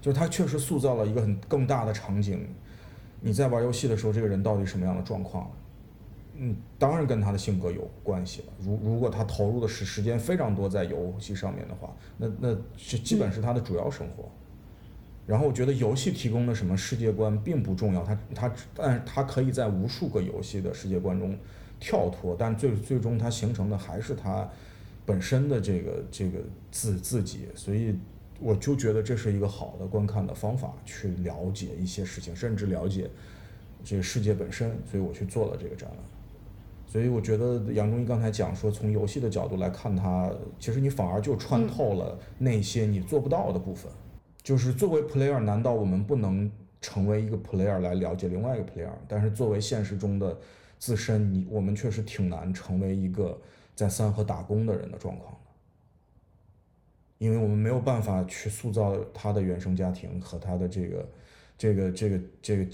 [0.00, 2.46] 就是他确实塑造了一个很更大的场景。
[3.20, 5.50] 你在玩游戏的时候，这个人到底什么样的状况？
[6.38, 8.46] 嗯，当然跟他的性格有关系了。
[8.60, 14.28] 如如果他投入的时时间非常多在游戏上面的话，那那这基本是他的主要生活。
[15.26, 21.36] 然后我觉得游戏提供的什么世界观并不重要，他他但是他可以在无数个游戏的世界观中。
[21.78, 24.48] 跳脱，但最最终他形成的还是他
[25.04, 26.38] 本身的这个这个
[26.70, 27.94] 自自己，所以
[28.40, 33.10] 我就觉得这是一个好的观看的方法，去了解一些事情，甚至了解
[33.84, 35.98] 这个世界本身，所以我去做了这个展览。
[36.86, 43.90] 所以我觉得杨忠义刚才讲说，从游戏的角度来看它，其实你反而就穿透了那些你做不到的部分。
[44.42, 48.90] 就是作为 player，难道我们不能成为一个 player 来了解另外一个 player？
[49.08, 50.36] 但是作为现实中的。
[50.78, 53.40] 自身，你我们确实挺难成为一个
[53.74, 55.38] 在三河打工的人的状况的，
[57.16, 61.08] 因为我们没有办法去塑造他的原生家庭和他的这个
[61.56, 62.66] 这个这个这个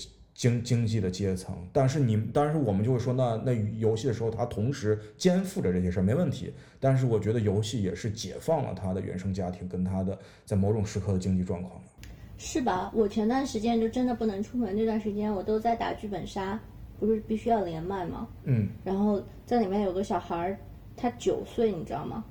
[0.43, 1.57] 经经济的阶层。
[1.73, 6.53] 但是你，但是我们就会说，那那游戏的时候，他同时肩负着这些事儿，没问题。
[6.81, 12.91] 但是我觉得游戏也是解放了他的原生家庭跟他的在某种时刻的经济状况的，是吧？
[12.93, 16.59] 我前段时间就真的不能出门，那段时间我都在打剧本杀。
[16.99, 18.29] 不是必须要连麦吗？
[18.45, 20.57] 嗯，然后在里面有个小孩儿，
[20.97, 22.25] 他九岁，你知道吗？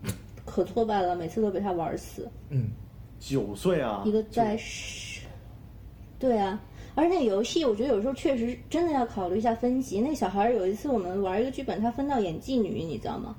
[0.45, 2.31] 可挫败了，每次都被他玩死。
[2.47, 2.69] 嗯，
[3.19, 5.27] 九岁啊，一个在十
[6.17, 6.57] 对啊，
[6.95, 10.01] 而且那游戏我觉得有时候确实真的要考虑一下分级。
[10.01, 13.35] 那小孩儿有一次我们玩一个剧本，他分到演妓女，你知道吗？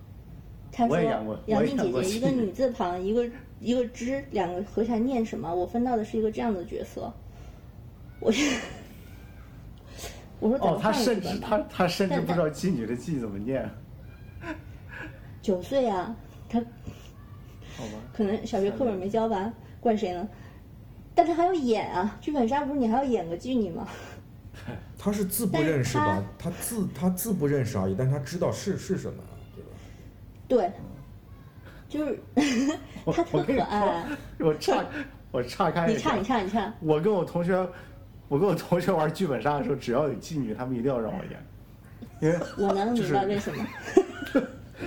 [0.71, 0.99] 他说
[1.47, 3.29] 杨静姐姐一个女字旁，一个
[3.61, 5.55] 一个之，两个合起来念什么？
[5.55, 7.13] 我分到的是一个这样的角色，
[8.21, 8.33] 我。
[10.41, 13.65] 我说哦，他甚至他他甚至不知道妓女的妓怎么念。
[15.41, 16.17] 九岁啊，
[16.49, 16.59] 他，
[17.77, 20.29] 好吧，可能小学课本没教完，怪谁呢？
[21.15, 23.87] 但他还要演啊，剧本杀不是你还要演个妓女吗？
[24.99, 26.23] 他是字不认识吧？
[26.39, 29.23] 他字他字不认识而已，但他知道是是什么，
[29.57, 29.71] 对吧？
[30.49, 30.73] 对，
[31.89, 32.21] 就是
[33.07, 34.07] 他特可爱。
[34.39, 34.85] 我岔
[35.31, 36.73] 我岔开你岔你岔你岔。
[36.81, 37.69] 我跟我同学。
[38.29, 41.47] 我跟我同学玩剧本杀的时候，只要有妓女，他们一定要让我演，
[42.23, 43.67] 因为我能明白为什么。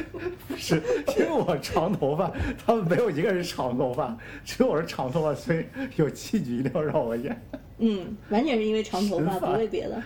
[0.48, 0.76] 不是
[1.18, 2.32] 因为我长头发，
[2.66, 5.66] 他们没有一个人长头发，只有我是长头发，所以
[5.96, 7.42] 有妓女一定要让我演。
[7.78, 10.02] 嗯，完全是因为长头发， 不为别的。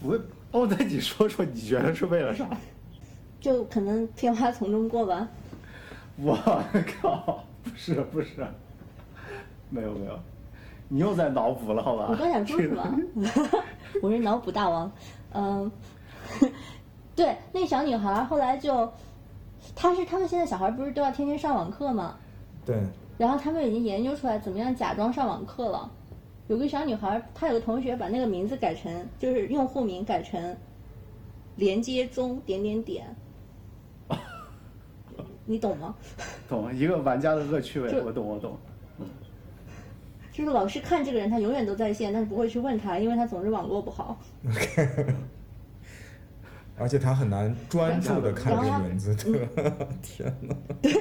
[0.00, 0.20] 不会，
[0.52, 2.48] 哦，那你说说，你觉得是为了啥？
[3.40, 5.28] 就可能片花从中过吧。
[6.16, 6.36] 我
[7.00, 8.46] 靠，不是不是，
[9.68, 10.18] 没有没有。
[10.88, 12.06] 你又在脑补了，好吧？
[12.10, 12.98] 我刚想说什么？
[14.02, 14.92] 我是脑补大王。
[15.32, 15.70] 嗯，
[17.16, 18.92] 对，那小女孩后来就，
[19.74, 22.16] 她是他们现在小孩不是都要天天上网课吗？
[22.64, 22.82] 对。
[23.16, 25.90] 然后他们已经研究出来怎么样假装上网课了。
[26.48, 30.56] 有个小女孩，她有个同学把那个名字改成，就是用户名改成
[31.56, 33.06] “连接中点点点”。
[35.46, 35.94] 你懂吗？
[36.48, 38.58] 懂，一个玩家的恶趣味，我懂，我懂。
[40.32, 44.18] 就是老师看这个人，他永远都在线，但是不会去问他，因为他总是网络不好。
[46.76, 49.14] 而且他很难专注的看这个文字，
[50.02, 50.54] 天哪！
[50.82, 50.92] 对，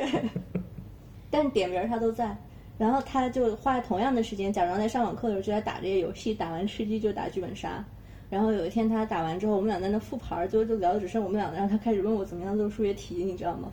[1.32, 2.38] 但点名他都在。
[2.78, 7.84] 然后他就花同样的时间，假装在上网课的时候就在打这些游戏，打完吃鸡就打剧本杀。
[8.30, 13.72] 然后有一天他打完之后，我们俩在那复盘，最后就聊的只剩我们俩然后他开始问我怎么样做数学题，你知道吗？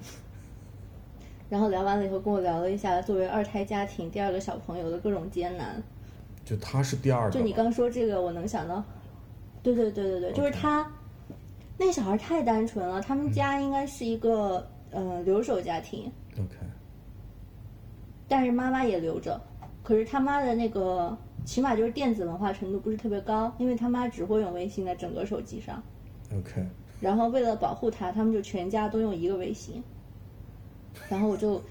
[1.48, 5.82] 然后聊完了以后，跟我聊了一下作为二胎家庭第二个小朋友的各种艰难。
[6.44, 7.30] 就他是第二个。
[7.30, 8.82] 就你刚说这个，我能想到。
[9.62, 10.86] 对对对对对，就是他，
[11.82, 13.00] 那小孩太单纯了。
[13.00, 16.12] 他们家应该是一个呃留守家庭。
[16.38, 16.56] OK。
[18.28, 19.40] 但是妈妈也留着，
[19.82, 21.16] 可是他妈的那个
[21.46, 25.82] 起码就是电子文化程度不是特别高，因为他妈只会用微信在整个手机上。
[26.36, 26.62] OK，
[27.00, 29.82] 然后为了保护他，他们就全家都用一个微信。
[31.08, 31.62] 然后我就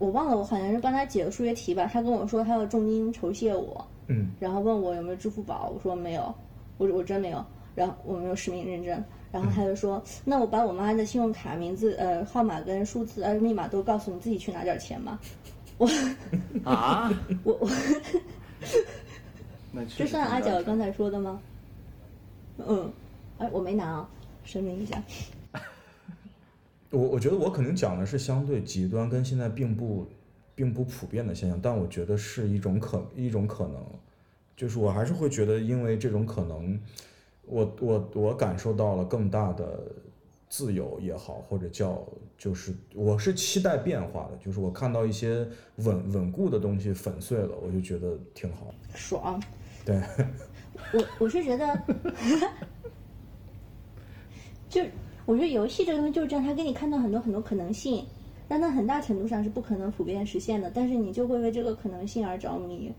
[0.00, 1.88] 我忘了，我好像是帮他解了数学题吧。
[1.92, 6.34] 他跟我说他要重金酬谢我，嗯然后问我有没有支付宝，我说没有，
[6.78, 7.44] 我我真没有。
[7.74, 9.02] 然后我没有实名认证，
[9.32, 15.18] 然后他就说，那我把我妈的信用卡名字、呃号码跟数字呃密码都告诉你，自己去拿点钱吧。
[15.78, 15.88] 我
[16.64, 17.10] 啊，
[17.42, 17.68] 我 我
[19.72, 21.40] 那确这算阿角刚才说的吗？
[22.58, 22.92] 嗯，
[23.38, 24.08] 哎，我没拿啊，
[24.44, 25.02] 声明一下。
[26.90, 30.06] 我我觉得我可能讲的是相对极端，跟现在并不
[30.54, 33.82] 并不普遍的现象，但我觉得是一种可一种可能，
[34.54, 36.78] 就是我还是会觉得，因为这种可能，
[37.46, 39.80] 我我我感受到了更大的
[40.48, 42.02] 自由也好，或者叫
[42.38, 48.74] 就是我是期待变化的，就是我看到一些稳稳固的东西粉碎了，我就觉得挺好。
[48.94, 49.42] 爽。
[49.84, 50.00] 对，
[50.92, 51.82] 我我是觉得，
[54.70, 54.80] 就
[55.26, 58.06] 我觉得游戏这个东西就是这样，它给你看到很多很多可能性，
[58.46, 62.92] 但它很大程度上是不可能普遍实现的，但是你就会为这个可能性而着迷。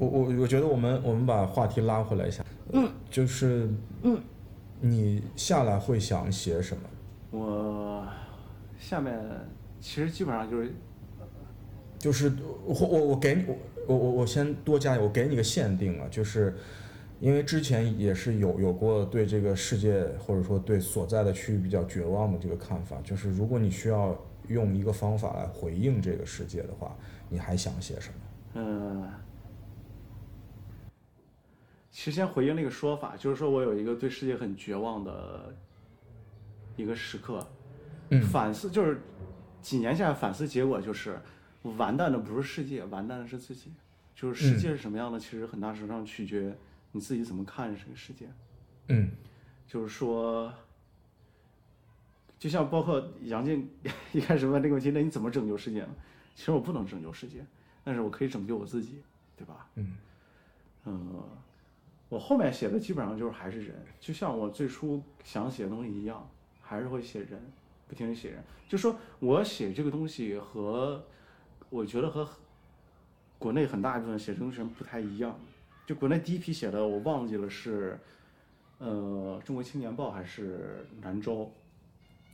[0.00, 2.42] 我我我觉得我们我们把话题拉回来一下，
[2.72, 3.68] 嗯，就是
[4.02, 4.18] 嗯，
[4.80, 6.82] 你下来会想写什么？
[7.38, 8.02] 我
[8.78, 9.14] 下面
[9.78, 10.72] 其实基本上就是
[11.98, 12.32] 就是
[12.64, 13.54] 我我我给你我
[13.86, 16.56] 我我我先多加一个，我给你个限定啊，就是
[17.20, 26.96] 因为之前也是有有过对这个世界或者说对所在的区域比较绝望的这个看法，就是如果你需要用一个方法来回应这个世界的话，
[27.28, 28.14] 你还想写什么？
[28.54, 29.06] 嗯，
[31.90, 35.54] 其实先回应那个说法，就是说我有一个对世界很绝望的
[36.76, 37.46] 一个时刻，
[38.10, 39.00] 嗯反思就是
[39.60, 41.20] 几年下来反思结果就是，
[41.76, 43.72] 完蛋的不是世界，完蛋的是自己。
[44.14, 46.54] 就是世界是什么样的，其实很大程度上取决
[46.92, 48.28] 你自己怎么看这个世界。
[48.88, 49.10] 嗯
[49.66, 50.52] 就是说，
[52.38, 53.66] 就像包括杨静
[54.12, 55.88] 一开始问这个问题，那你怎么拯救世界呢？
[56.34, 57.44] 其实我不能拯救世界，
[57.82, 59.00] 但是我可以拯救我自己，
[59.36, 59.66] 对吧？
[59.76, 59.96] 嗯
[60.84, 61.22] 嗯，
[62.10, 66.28] 我后面写的基本上就是还是人，就像我最初想写的东西一样，
[66.60, 67.40] 还是会写人，
[67.88, 68.42] 不停的写人。
[68.68, 71.02] 就说我写这个东西和
[71.70, 72.28] 我觉得和
[73.38, 75.38] 国内很大一部分写这个东西人不太一样。
[75.86, 77.98] 就国内第一批写的，我忘记了是
[78.78, 81.50] 呃《中国青年报》还是南州，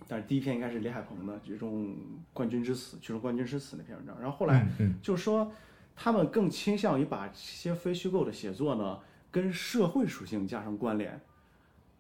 [0.09, 1.97] 但是第一篇应该是李海鹏的《举重
[2.33, 4.16] 冠军之死》，举重冠军之死那篇文章。
[4.20, 5.53] 然后后来嗯就是说，
[5.95, 9.01] 他们更倾向于把这些非虚构的写作呢，
[9.37, 11.20] 跟社会属性加上关联。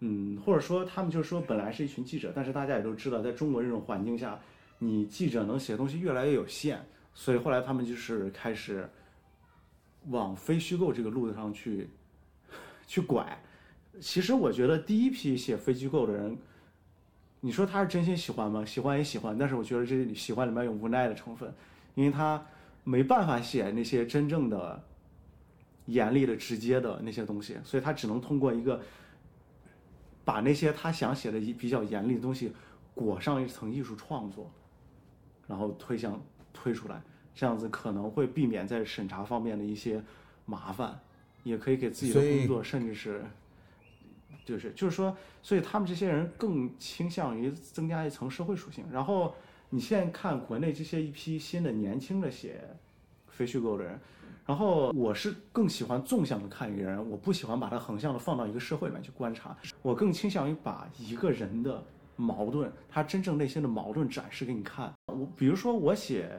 [0.00, 4.40] 嗯，或者说他们就是说，本来是一群记者，但是大家也都知道，在中国这种环境下，
[4.78, 6.80] 你记者能写的东西越来越有限，
[7.12, 8.88] 所以后来他们就是开始
[10.08, 11.90] 往非虚构这个路子上去
[12.86, 13.38] 去拐。
[14.00, 16.38] 其实我觉得第一批写非虚构的人，
[17.40, 18.64] 你说他是真心喜欢吗？
[18.64, 21.52] 喜欢也喜欢，但是我觉得这喜欢里面有无奈的成分，
[21.96, 22.42] 因为他
[22.82, 24.82] 没办法写那些真正的
[25.86, 28.80] 严厉的、直接的那些东西，所以他只能通过一个
[30.24, 32.52] 把那些他想写的一比较严厉的东西
[32.94, 34.50] 裹上一层艺术创作，
[35.46, 36.22] 然后推向
[36.52, 37.00] 推出来，
[37.34, 40.02] 这样子可能会避免在审查方面的一些
[40.44, 41.00] 麻烦，
[41.42, 43.24] 也可以给自己的工作甚至是。
[44.44, 48.84] 就是就是说，所以他们这些人更倾向于增加一层社会属性。
[48.92, 49.34] 然后
[49.70, 52.60] 你现在看国内这些一批新的年轻的写
[53.26, 53.98] 非虚构的人，
[54.46, 61.82] 然后我是更喜欢纵向的看一个人，我不喜欢把他横向的放到一个社会里面去观察，我更倾向于把一个人的
[62.14, 64.92] 矛盾，他真正内心的矛盾展示给你看。
[65.06, 66.30] 我比如说我写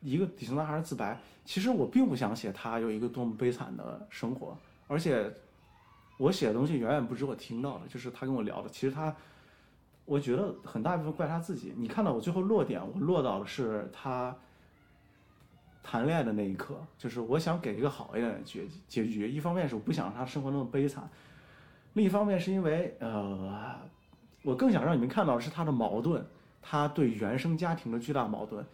[0.00, 4.56] 一个底层男孩的自白，其实我并不想写他有一个多么悲惨的生活，
[4.88, 5.30] 而且
[6.18, 9.14] 我写的东西远远不止我听到的，就是他跟我聊的，其实他。
[10.06, 11.74] 我觉得很大一部分怪他自己。
[11.76, 14.32] 你看到我最后落点，我落到的是他
[15.88, 19.28] 谈恋爱的那一刻，就是我想给一个好一点的结结局。
[19.30, 21.08] 一方面是我不想让他生活那么悲惨，
[21.92, 23.78] 另一方面是因为呃，
[24.42, 26.26] 我更想让你们看到的是他的矛盾，
[26.60, 28.66] 他对原生家庭的巨大矛盾。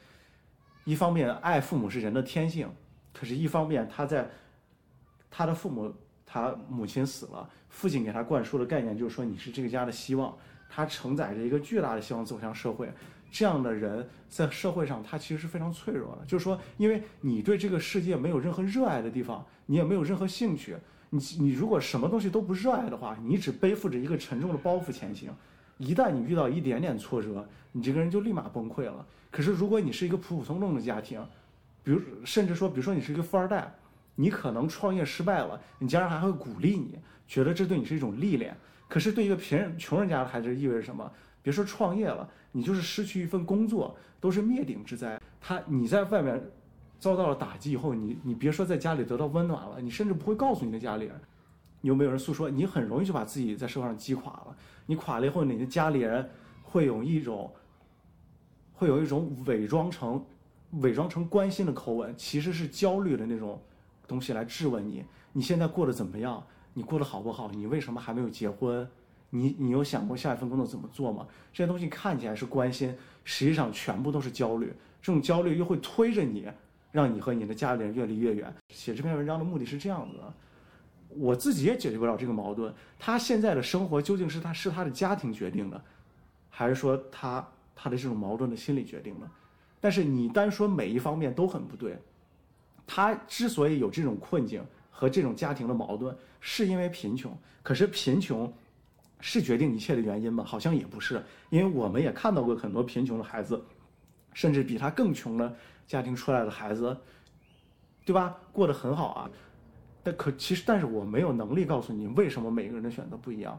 [0.84, 2.66] 一方面爱父母是人的天性，
[3.12, 4.26] 可是一方面他在
[5.30, 5.92] 他的父母，
[6.24, 10.34] 他母亲死了，父亲给他灌输的概念就是说你是这个家的希望。
[10.74, 12.90] 他承载着一个巨大的希望走向社会，
[13.32, 16.26] 这样的人在社会上他其实是非常脆弱的。
[16.26, 20.76] 就是说，因为你对这个世界没有任何热爱的地方，你也没有任何兴趣，
[21.08, 25.30] 你你如果什么东西都不热爱的话，你只背负着一个沉重的包袱前行。
[25.78, 29.04] 一旦你遇到一点点挫折，你这个人就立马崩溃了。
[29.30, 31.26] 可是如果你是一个普普通通的家庭，
[31.82, 33.72] 比如甚至说，比如说你是一个富二代，
[34.14, 38.54] 你可能创业失败了，你家人还会鼓励你，觉得这对你是一种历练。
[38.88, 41.10] 可是对一个贫人、穷人家的孩子意味着什么？
[41.42, 45.20] 别说创业了，你就是失去一份工作，都是灭顶之灾。
[45.40, 46.40] 他你在外面
[46.98, 51.20] 遭到了打击以后，你你别说在家里得到温暖了，你甚至不会告诉你的家里人。
[51.80, 52.48] 有没有人诉说？
[52.48, 54.56] 你很容易就把自己在社会上击垮了。
[54.86, 56.30] 你垮了以后，你的家里人
[56.62, 57.52] 会有一种，
[58.72, 60.24] 会有一种伪装成、
[60.74, 63.60] 伪装成关心的口吻，其实是焦虑的那种
[64.06, 66.40] 东西来质问你：你现在过得怎么样？
[66.72, 67.50] 你过得好不好？
[67.50, 68.88] 你为什么还没有结婚？
[69.34, 71.26] 你你有想过下一份工作怎么做吗？
[71.54, 74.70] 这些东西看起来是关心，实际上全部都是焦虑。
[75.00, 76.46] 这种焦虑又会推着你，
[76.90, 78.54] 让你和你的家里人越离越远。
[78.68, 80.34] 写这篇文章的目的是这样子的。
[81.08, 82.72] 我自己也解决不了这个矛盾。
[82.98, 85.82] 他现在的生活究竟是他是他的家庭决定的，
[86.50, 89.26] 还是说他他的这种矛盾的心理决定的？
[89.80, 91.98] 但是你单说每一方面都很不对。
[92.86, 97.34] 他之所以有这种困境和这种家庭的矛盾，是因为贫穷。
[97.62, 98.52] 可是贫穷
[99.22, 100.42] 是决定一切的原因吗？
[100.44, 103.64] 好像也不是，因为我们也看到过很多贫穷的孩子，
[104.34, 105.56] 甚至比他更穷的
[105.86, 106.94] 家庭出来的孩子，
[108.04, 108.36] 对吧？
[108.52, 109.30] 过得很好啊。
[110.02, 113.58] 但可其实，但是我没有能力告诉你为什么每个人的选择不一样。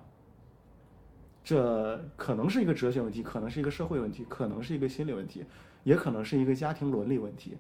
[1.46, 5.46] 这可能是一个哲学问题，可能是一个社会问题，可能是一个心理问题，
[5.86, 7.58] 也可能是一个家庭伦理问题。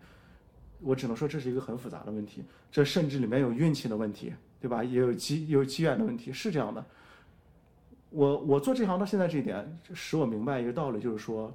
[0.82, 2.44] 我只能说这是一个很复杂的问题。
[2.70, 4.84] 这甚至里面有运气的问题，对吧？
[4.84, 6.86] 也有机有机缘的问题，是这样的。
[8.14, 11.52] 我我做这行到现在这一点，使我明白一个道理，就是说，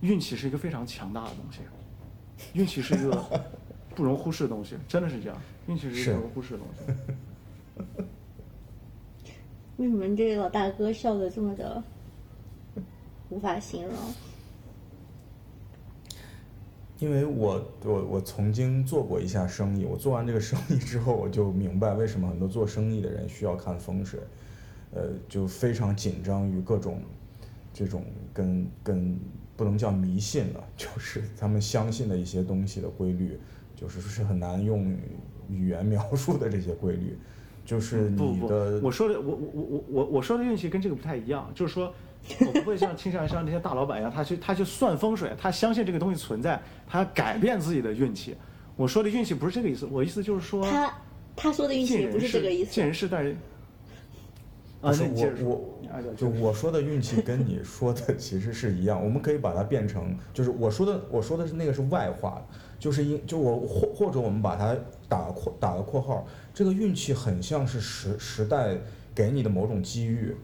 [0.00, 1.60] 运气是一个非常强大的东西，
[2.52, 3.42] 运气是一个
[3.96, 5.36] 不容忽视的东西，真的是这样。
[5.66, 6.82] 运气是一个不容忽视的东西。
[9.78, 11.82] 为什么这个老大哥笑的这么的
[13.30, 13.94] 无法形容？
[16.98, 24.20] 因为我我我曾经做过一下生意，我做完这个生意之后，我就明白为什么很多做生意的人需要看风水，
[24.92, 27.00] 呃，就非常紧张于各种
[27.72, 29.18] 这种跟跟
[29.56, 33.38] 不能叫迷信了， 就是他们相信的一些东西的规律，
[33.76, 34.96] 就是是很难用
[35.48, 37.16] 语言描述的这些规律，
[37.64, 41.92] 就是不你的不，我说的我我我我我我说的运气跟这个不太一样，就是说，
[42.40, 48.34] 我不会像倾向于像那些大老板一样，他去他去算风水，他相信这个东西存在，他改变自己的运气。
[48.76, 50.92] 我说的运气不是这个意思，我意思就是说，他
[51.36, 52.80] 他说的运气不是这个意思，见思。
[52.82, 53.36] 人事待人。
[54.80, 55.04] 啊，不是
[55.44, 64.74] 我我就我说的运气跟你说的其实是一样，我们可以把它变成，就是我说的我说的是那个是外化的，就是因就我或或者我们把它
[65.08, 68.78] 打个括打个括号，这个运气很像是时时代
[69.14, 70.34] 给你的某种机遇，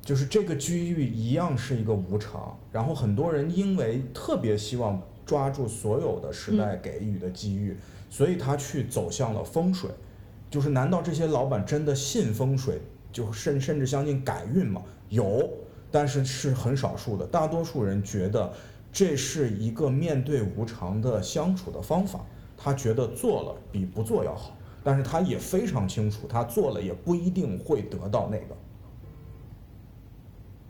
[0.00, 7.76] 就是这个机遇一样是一个无常，然后很多人因为特别希望抓住所有的时代给予的机遇，
[8.08, 9.90] 所以他去走向了风水。
[10.50, 12.78] 就是难道这些老板真的信风水，
[13.12, 14.82] 就甚甚至相信改运嘛？
[15.10, 15.48] 有，
[15.90, 18.52] 但是是很少数的，大多数人觉得
[18.90, 22.24] 这是一个面对无常的相处的方法，
[22.56, 28.56] 他觉得做了比不做要好，但是他也非常清楚，他做了也不一定会得到那个。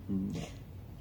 [0.08, 0.28] 嗯，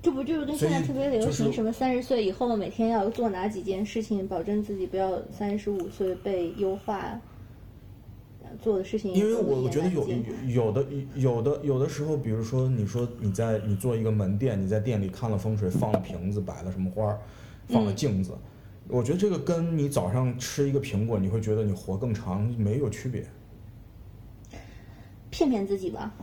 [0.01, 7.19] 这不就是跟现在特别流行什么三十岁以后每天要做哪几件事情，保证自己不要三十五岁被优化，
[8.59, 10.07] 做的事情因为我我觉得有
[10.47, 10.85] 有的
[11.15, 17.19] 有的有的时候，比如说你说你在你做一个门店，你在店里看了风水，放了瓶子，摆了什么花儿，
[17.67, 18.31] 放了嗯镜子，
[18.87, 23.25] 我觉得这个跟你早上吃一个苹果，你会觉得你活更长没有区别。
[25.29, 26.13] 骗骗自己吧。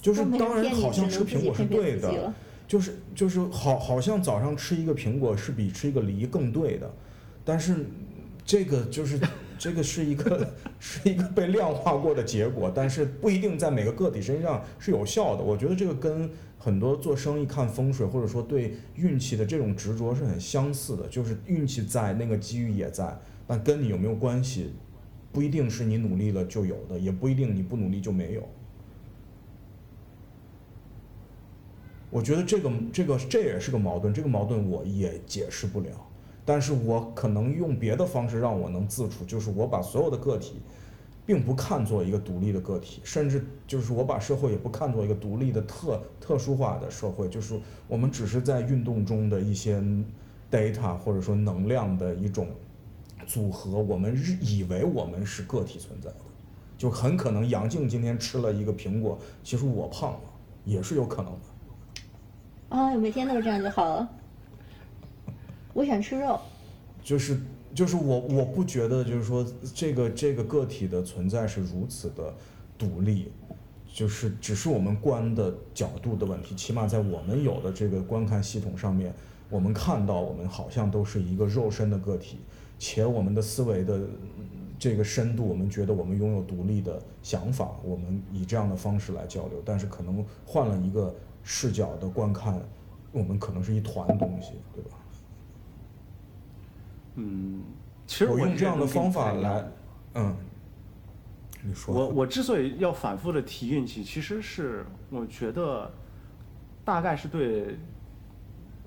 [0.00, 2.34] 就是当然好像吃苹果是对的
[2.66, 6.90] 就是就是好好像早上吃一个苹果是比吃一个梨更对的，
[7.44, 7.86] 但是
[8.44, 9.20] 这个就是
[9.62, 15.44] 这个是一个是一个被量化过的结果，但是不一定在每个个体身上是有效的。
[15.44, 24.72] 我觉得这个跟很多做生意看风水或者说对运气的这种执着是很相似的，就是运气在，那个机遇也在，但跟你有没有关系，
[25.30, 28.42] 不一定是你努力了就有的，也不一定你不努力就没有。
[32.10, 36.08] 我觉得这个这个这也是个矛盾，这个矛盾我也解释不了，
[36.44, 40.60] 但是我可能用别的方式让我能自处，就是我把所有的个体，
[41.24, 49.80] 并不看作一个独立的个体，甚至就是我把社会也不看作一个独立的特特殊化的社会，就是我们只是在运动中的一些
[50.50, 52.48] data 或者说能量的一种
[53.24, 56.16] 组合，我们以为我们是个体存在的，
[56.76, 60.20] 就很可能杨静今天吃了一个苹果，其实我胖了，
[60.64, 62.76] 也是有可能的。
[62.76, 64.10] 啊，每天都是这样就好了。
[65.72, 66.38] 我想吃肉，
[67.02, 67.40] 就是
[67.74, 72.34] 就是我我不觉得就是说这个这个个体的存在是如此的
[72.76, 73.32] 独立，
[73.92, 76.54] 就是只是我们观的角度的问题。
[76.54, 79.12] 起码在我们有的这个观看系统上面，
[79.48, 82.38] 我们看到我们好像都是一个肉身的个体，
[82.78, 84.00] 且我们的思维的
[84.78, 89.62] 这个深度，我们觉得我们拥有独立的想法，我们以这样的方式来交流。
[89.64, 92.60] 但是可能换了一个视角的观看，
[93.10, 94.98] 我们可能是一团东西，对吧？
[97.16, 97.62] 嗯，
[98.06, 99.68] 其实我用这样的方法来。
[100.14, 100.34] 嗯，
[101.62, 101.94] 你说。
[101.94, 105.90] 我我之所以要反复的提运气，其实是我觉得，
[106.84, 107.78] 大概是对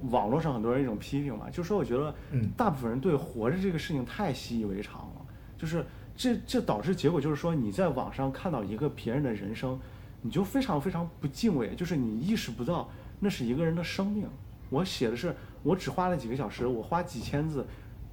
[0.09, 5.25] 网络上很多人一种批评吧，就是说我觉得，嗯大部分人对活着这个事情太习以为常了，
[5.57, 9.79] 就是这这导致结果就是说你在网上看到一个别人的人生，
[10.21, 14.27] 你就非常非常不敬畏，就是你意识不到那是一个人的生命。
[14.69, 17.65] 我写的是我只花了几个小时，我花几千字。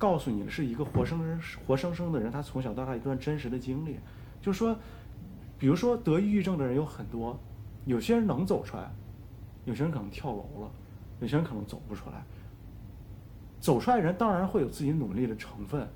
[0.03, 4.01] 告诉你的是一个活生生、活生生的人，他从小到大一段真实的经历。
[4.41, 4.77] 就是说，
[5.57, 7.39] 比如说得抑郁症的人有很多，
[7.85, 8.91] 有些人能走出来，
[9.65, 10.71] 有些人可能跳楼了，
[11.21, 12.21] 有些人可能走不出来。
[13.61, 15.87] 走出来人当然会有自己努力的成分，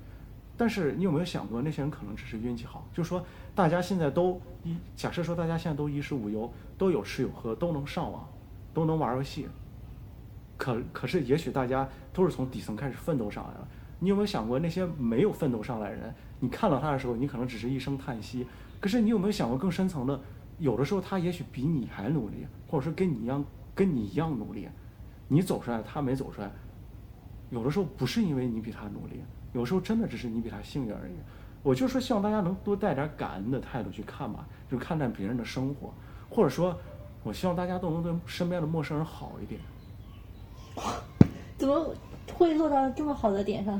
[0.55, 2.87] 但是你有没有想过，那些人可能只是运气好？
[2.93, 3.21] 就是说，
[3.53, 8.25] 大家现在都一假设说，大家现在都衣食无忧，都有吃有喝，都能上网，
[8.73, 9.49] 都能玩游戏。
[10.55, 13.67] 可可是，也许大家都是从底层开始奋斗上来了。
[13.99, 16.13] 你有没有想过那些没有奋斗上来的人？
[16.39, 18.45] 你看到他的时候，你可能只是一声叹息。
[18.79, 20.19] 可是你有没有想过更深层的？
[20.59, 23.43] 有的时候他也许比你还努力，或者说跟你一样，
[23.73, 24.67] 跟你一样努力。
[25.27, 26.51] 你走出来，他没走出来。
[27.49, 29.21] 有的时候不是因为你比他努力，
[29.53, 31.13] 有时候真的只是你比他幸运而已。
[31.63, 35.93] 我就说希望大家能多带点感恩的态度去看吧，就看待别人的生活，
[36.29, 36.77] 或者说，
[37.23, 39.59] 我希望大家都能对身边的陌生人好一点。
[41.57, 41.93] 怎么？
[42.37, 43.79] 会落到这么好的点上，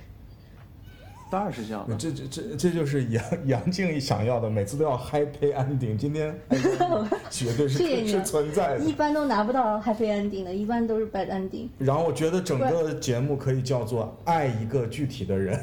[1.30, 1.96] 当然是这样的。
[1.96, 5.96] 这这这这就是杨 杨静想要的，每次都要 happy ending。
[5.96, 6.34] 今天
[7.30, 8.84] 绝对是是存在的。
[8.84, 11.68] 一般都拿不到 happy ending 的，一般都是 bad ending。
[11.78, 15.58] 然后我觉得整个节目可以叫做“爱一个具体的人”。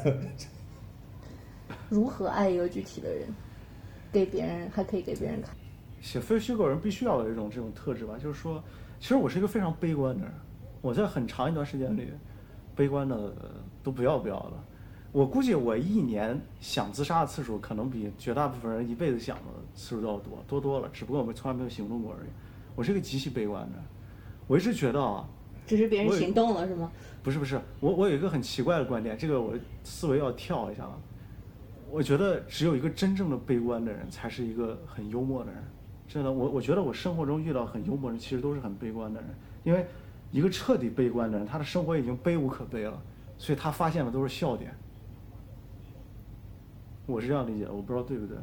[1.90, 3.26] 如何爱一个具体的人？
[4.12, 5.50] 给别人还可以给别人看。
[6.00, 8.62] 写非虚构人必须要有一种这种特质吧，就是说，
[9.00, 10.32] 其实我是一个非常悲观的人。
[10.84, 12.10] 我在很长一段时间里，
[12.76, 13.32] 悲观的
[13.82, 14.52] 都不要不要的。
[15.12, 20.88] 我估计我一年想自杀的次数，可能比绝大部分人一辈子想的次数都要多，多多了。
[20.92, 22.28] 只不过我们从来没有行动过而已。
[22.76, 23.78] 我是一个极其悲观的，
[24.46, 25.26] 我一直觉得啊，
[25.66, 26.92] 只是别人行动了是吗？
[27.22, 29.54] 不是不是，我我有一个很奇怪的观点，这个我
[29.84, 31.00] 思维要跳一下了。
[31.90, 35.64] 我觉得只有一个真正的悲观的人，才是一个很幽默的人。
[36.06, 39.30] 真的，我我觉得我生活中遇到很幽默的人，其实都是很悲观的人，
[39.62, 39.86] 因为。
[40.34, 43.00] 一个彻底悲观的人，他的生活已经悲无可悲了，
[43.38, 44.74] 所以他发现的都是笑点。
[47.06, 48.36] 我是这样理解的，我不知道对不对。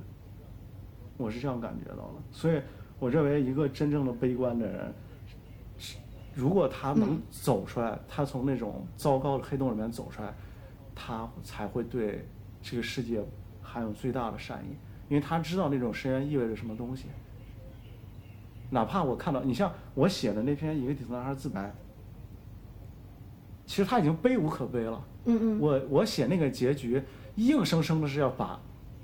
[1.17, 2.61] 我是这样感觉到的，所以
[2.97, 4.93] 我认为一个真正的悲观的人，
[6.33, 10.33] 如果他能走出来，他从那种糟糕的黑洞里面走出来，
[10.95, 12.25] 他才会对
[12.61, 13.21] 这个世界
[13.61, 14.69] 含有最大的善意，
[15.09, 17.07] 因为他知道那种深渊意味着什么东西。
[18.73, 21.67] 哪怕我看到你像我写的那篇《一个底层男孩自白》，
[23.65, 25.03] 其实他已经悲无可悲了。
[25.25, 25.59] 嗯嗯。
[25.59, 27.03] 我我写那个结局，
[27.35, 28.57] 硬生生的是要把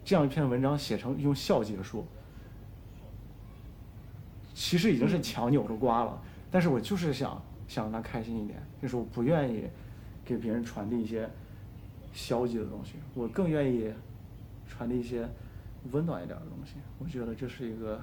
[0.06, 2.06] 这样一篇文章写成用笑结束，
[4.54, 6.18] 其实已经是强扭着瓜了。
[6.50, 9.66] 但是我就是想想让他开心一点，就是我不愿意
[10.24, 11.30] 给别人传递一些
[12.14, 13.94] 消极的东西，我更愿意
[14.66, 15.28] 传递一些
[15.92, 16.76] 温暖一点的东西。
[17.00, 18.00] 我觉得这是一个。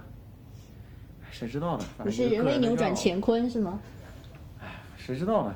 [1.35, 1.85] 谁知道呢？
[1.99, 3.81] 不是人为扭转乾坤是吗？
[4.61, 5.55] 哎，谁知道呢？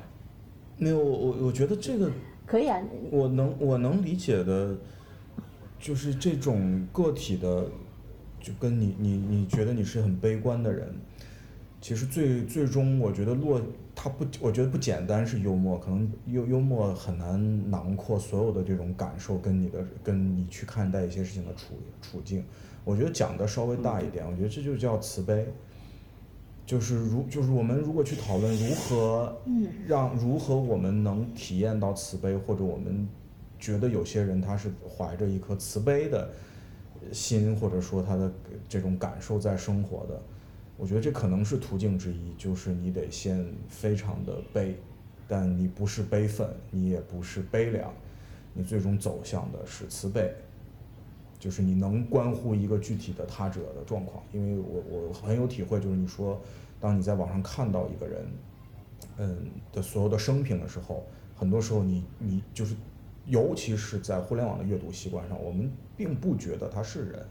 [0.76, 2.10] 没有，我我觉得这个
[2.44, 2.82] 可以啊。
[3.12, 4.76] 我能我能理解的，
[5.78, 7.64] 就是这种个体的，
[8.40, 10.92] 就跟你你你觉得你是很悲观的人，
[11.80, 13.62] 其实最最终我觉得落
[13.94, 22.44] 他不，我觉得不简单是幽默，可能幽幽默很难囊括所有的这种感受跟你的跟你去看待一些事情的处处境。
[22.84, 25.46] 我觉得讲的稍微大一点，我觉得这就叫慈悲。
[26.68, 29.34] 就是如就是我们如果去讨论如何
[29.86, 33.08] 让如何我们能体验到慈悲，或者我们
[33.58, 36.30] 觉得有些人他是怀着一颗慈悲的
[37.10, 38.30] 心，或者说他的
[38.68, 40.20] 这种感受在生活的，
[40.76, 42.34] 我觉得这可能是途径之一。
[42.36, 44.76] 就是你得先非常的悲，
[45.26, 47.90] 但你不是悲愤，你也不是悲凉，
[48.52, 50.30] 你最终走向的是慈悲。
[51.38, 56.40] 就是你能关乎一个具体的他者的状况，因为我我很有体会，就是你说，
[56.80, 58.26] 当你在网上看到一个人，
[59.18, 59.38] 嗯
[59.72, 62.74] 的所有的生平的时候，很多时候你你就是
[63.26, 67.26] 尤其是在互联网的阅读习惯上，我们并不觉得他是人，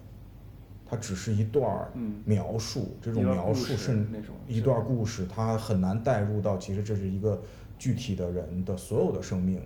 [0.86, 1.92] 他只是一段儿
[2.24, 7.42] 描述，这种描述是那种一段故事，它很难带入到其实这是一个
[7.78, 9.62] 具体的人的所有的生命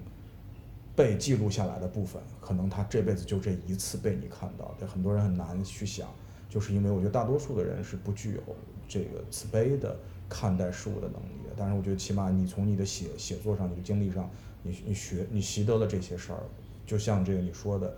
[0.96, 6.08] 被记录下来的部分，可能他这辈子就这一次被你看到，对很多人很难去想，
[6.50, 8.42] 就是因为我觉得大多数的人是不具有
[8.88, 9.98] 这个慈悲的
[10.30, 11.54] 看待事物的能力的。
[11.58, 14.30] 但是我觉得起码你从你的写写作上、你的经历上，
[14.64, 16.40] 你你学你习得了这些事儿，
[16.86, 17.94] 就像这个你说的。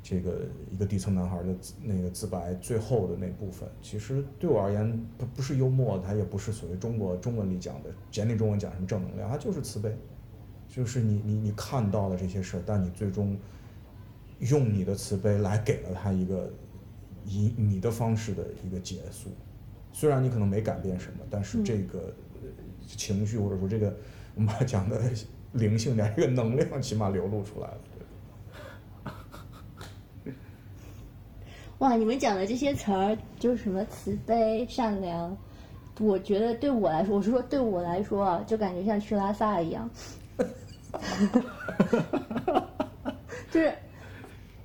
[0.00, 9.94] 这个一个底层男孩的那个自白最后的那部分，其实对我而言不不是幽默，它也不是所谓中国中文里讲的简体中文讲什么正能量，它就是慈悲，
[10.68, 13.36] 就是你你你看到了这些事儿，但你最终
[14.40, 16.48] 用你的慈悲来给了他一个
[17.24, 19.30] 以你的方式的一个结束，
[19.92, 22.48] 虽然你可能没改变什么，但是这个呃
[22.86, 23.96] 情绪或者说这个
[24.34, 25.00] 我们讲的
[25.52, 27.78] 灵性点，这个能量起码流露出来了。
[31.78, 35.36] 哇，你们讲的这些词儿，就是什么慈悲、善良，
[36.00, 39.88] 我觉得对我来说，我是说对我来说啊，就感觉像去拉萨一样，
[43.50, 43.72] 就是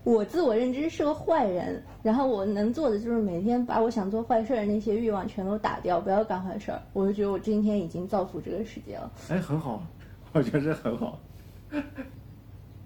[0.03, 6.81] 我自我认知是个坏人，然后我能做的就是每天把我想做坏事儿的那些欲望全都打掉，不要干坏事儿。
[6.91, 9.11] 我就觉得我今天已经造福这个世界了。
[9.29, 9.81] 哎，很好，
[10.33, 11.17] 我觉得这很好。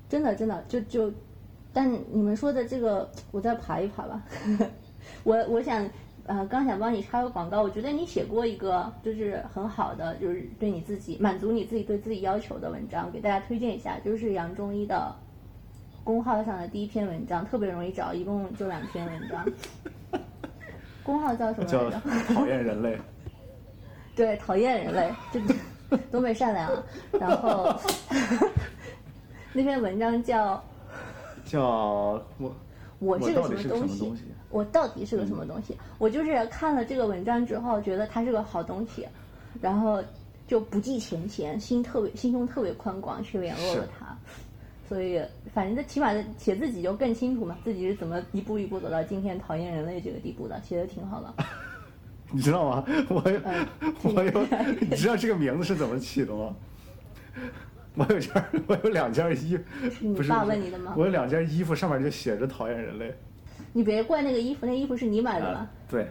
[0.07, 1.11] 真的真的就就，
[1.73, 4.23] 但你们说的这个，我再爬一爬吧。
[5.23, 5.89] 我我想，
[6.27, 15.15] 呃，刚想帮你插个广告，我觉得你写过一个就是很好的，就是对你自己满足你自己对自己要求的文章，给大家推荐一下，就是杨中医的
[16.03, 19.45] 公号上的第一篇文章，特别容易找，一共就两篇文章。
[21.03, 22.01] 公号叫什么来叫着？
[22.33, 22.97] 讨厌人类，
[24.13, 25.39] 对，讨厌人类，这
[26.11, 26.83] 东北善良啊。
[27.17, 27.73] 然后
[29.53, 30.61] 那篇文章叫
[31.45, 32.53] 叫我
[32.99, 33.53] 我是个什？
[33.53, 34.13] 么东西？
[34.49, 35.77] 我到底是个什么东西？
[35.97, 39.07] 我就是看了这个文章之后，觉得它是个好东西，
[39.61, 40.03] 然后
[40.47, 44.17] 就不计前嫌，心特别心胸特别宽广，去联络了他。
[44.87, 45.21] 所以，
[45.53, 51.33] 反正这起码写自己就更清楚嘛，自己是怎么一步一步走到今天讨厌人类这个地步的，写的挺好的。
[52.31, 52.85] 你知道吗？
[53.09, 53.67] 我有嗯
[54.03, 54.47] 我有，
[54.89, 56.55] 你知道这个名字是怎么起的吗？
[57.97, 59.63] 我有件儿，我有两件衣，服
[60.01, 63.13] 你爸不是不是问你的吗我有两件衣服，上面就写着“讨厌人类
[63.73, 65.69] 你别怪那个衣服，那衣服是你买”的吧啊？。
[65.89, 66.07] 对，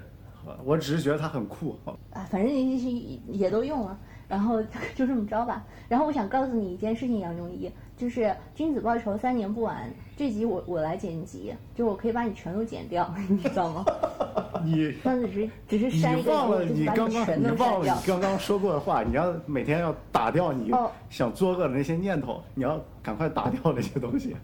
[0.64, 1.78] 我只是觉得它很酷。
[1.84, 1.96] 啊，
[2.30, 2.90] 反正你是
[3.32, 4.60] 也都用了，然后
[4.94, 5.64] 就这么着吧。
[5.88, 8.20] 然后我想告诉你一件事情，杨中医，就是
[8.54, 9.84] 《君子报仇，三年不晚》
[10.18, 13.84] 这集我我来剪辑，就我可以把你全都剪掉， 你知道吗？
[14.64, 18.06] 你 上次只是只是你删一个人，忘了你刚刚你忘了你。
[18.06, 24.36] 刚刚说过的话，你要每天要打掉你哦想作恶的那些念头，你要赶快打掉那些东西。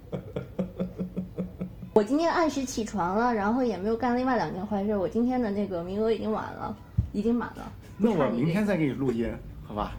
[1.94, 4.96] 我今天按时起床了，然后也没有干另外两件坏事。
[4.96, 6.74] 我今天的那个名额已经满了，
[7.12, 7.70] 已经满了。
[7.98, 9.30] 那我明天再给你录音，
[9.66, 9.92] 好吧？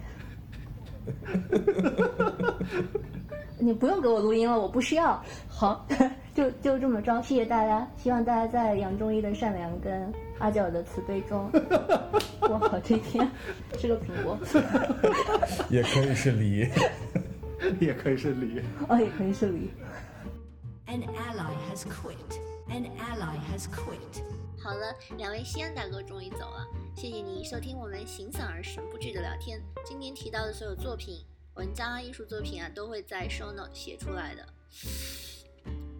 [3.59, 5.23] 你不用给我录音了，我不需要。
[5.47, 5.85] 好，
[6.33, 7.87] 就就这么着，谢谢大家。
[7.97, 11.49] 希望大家在杨中医的善良跟阿角的慈悲中
[12.41, 13.29] 过好这一天。
[13.79, 14.37] 是个苹果，
[15.69, 16.67] 也可以是梨。
[17.79, 18.61] 也可以是梨。
[18.89, 19.71] 哦，也可以是梨。
[20.87, 22.37] An ally has quit.
[22.69, 24.21] An ally has quit.
[24.61, 29.61] 好了，两位西安大哥终于走了，谢谢你收听我们形散而神不至的聊天。
[29.85, 31.17] 今天提到的所有作品、
[31.55, 34.43] 文章啊、艺术作品啊，都会在 show note 写出来的。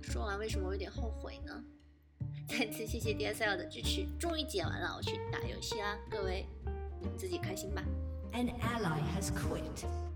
[0.02, 1.64] 说完，为什么我有点后悔呢？
[2.48, 5.96] 再次谢谢 DSL 的支持，终于剪完了，我去打游戏啦！
[6.10, 6.48] 各位，
[7.00, 7.84] 你们自己开心吧。
[8.34, 10.13] An ally has quit.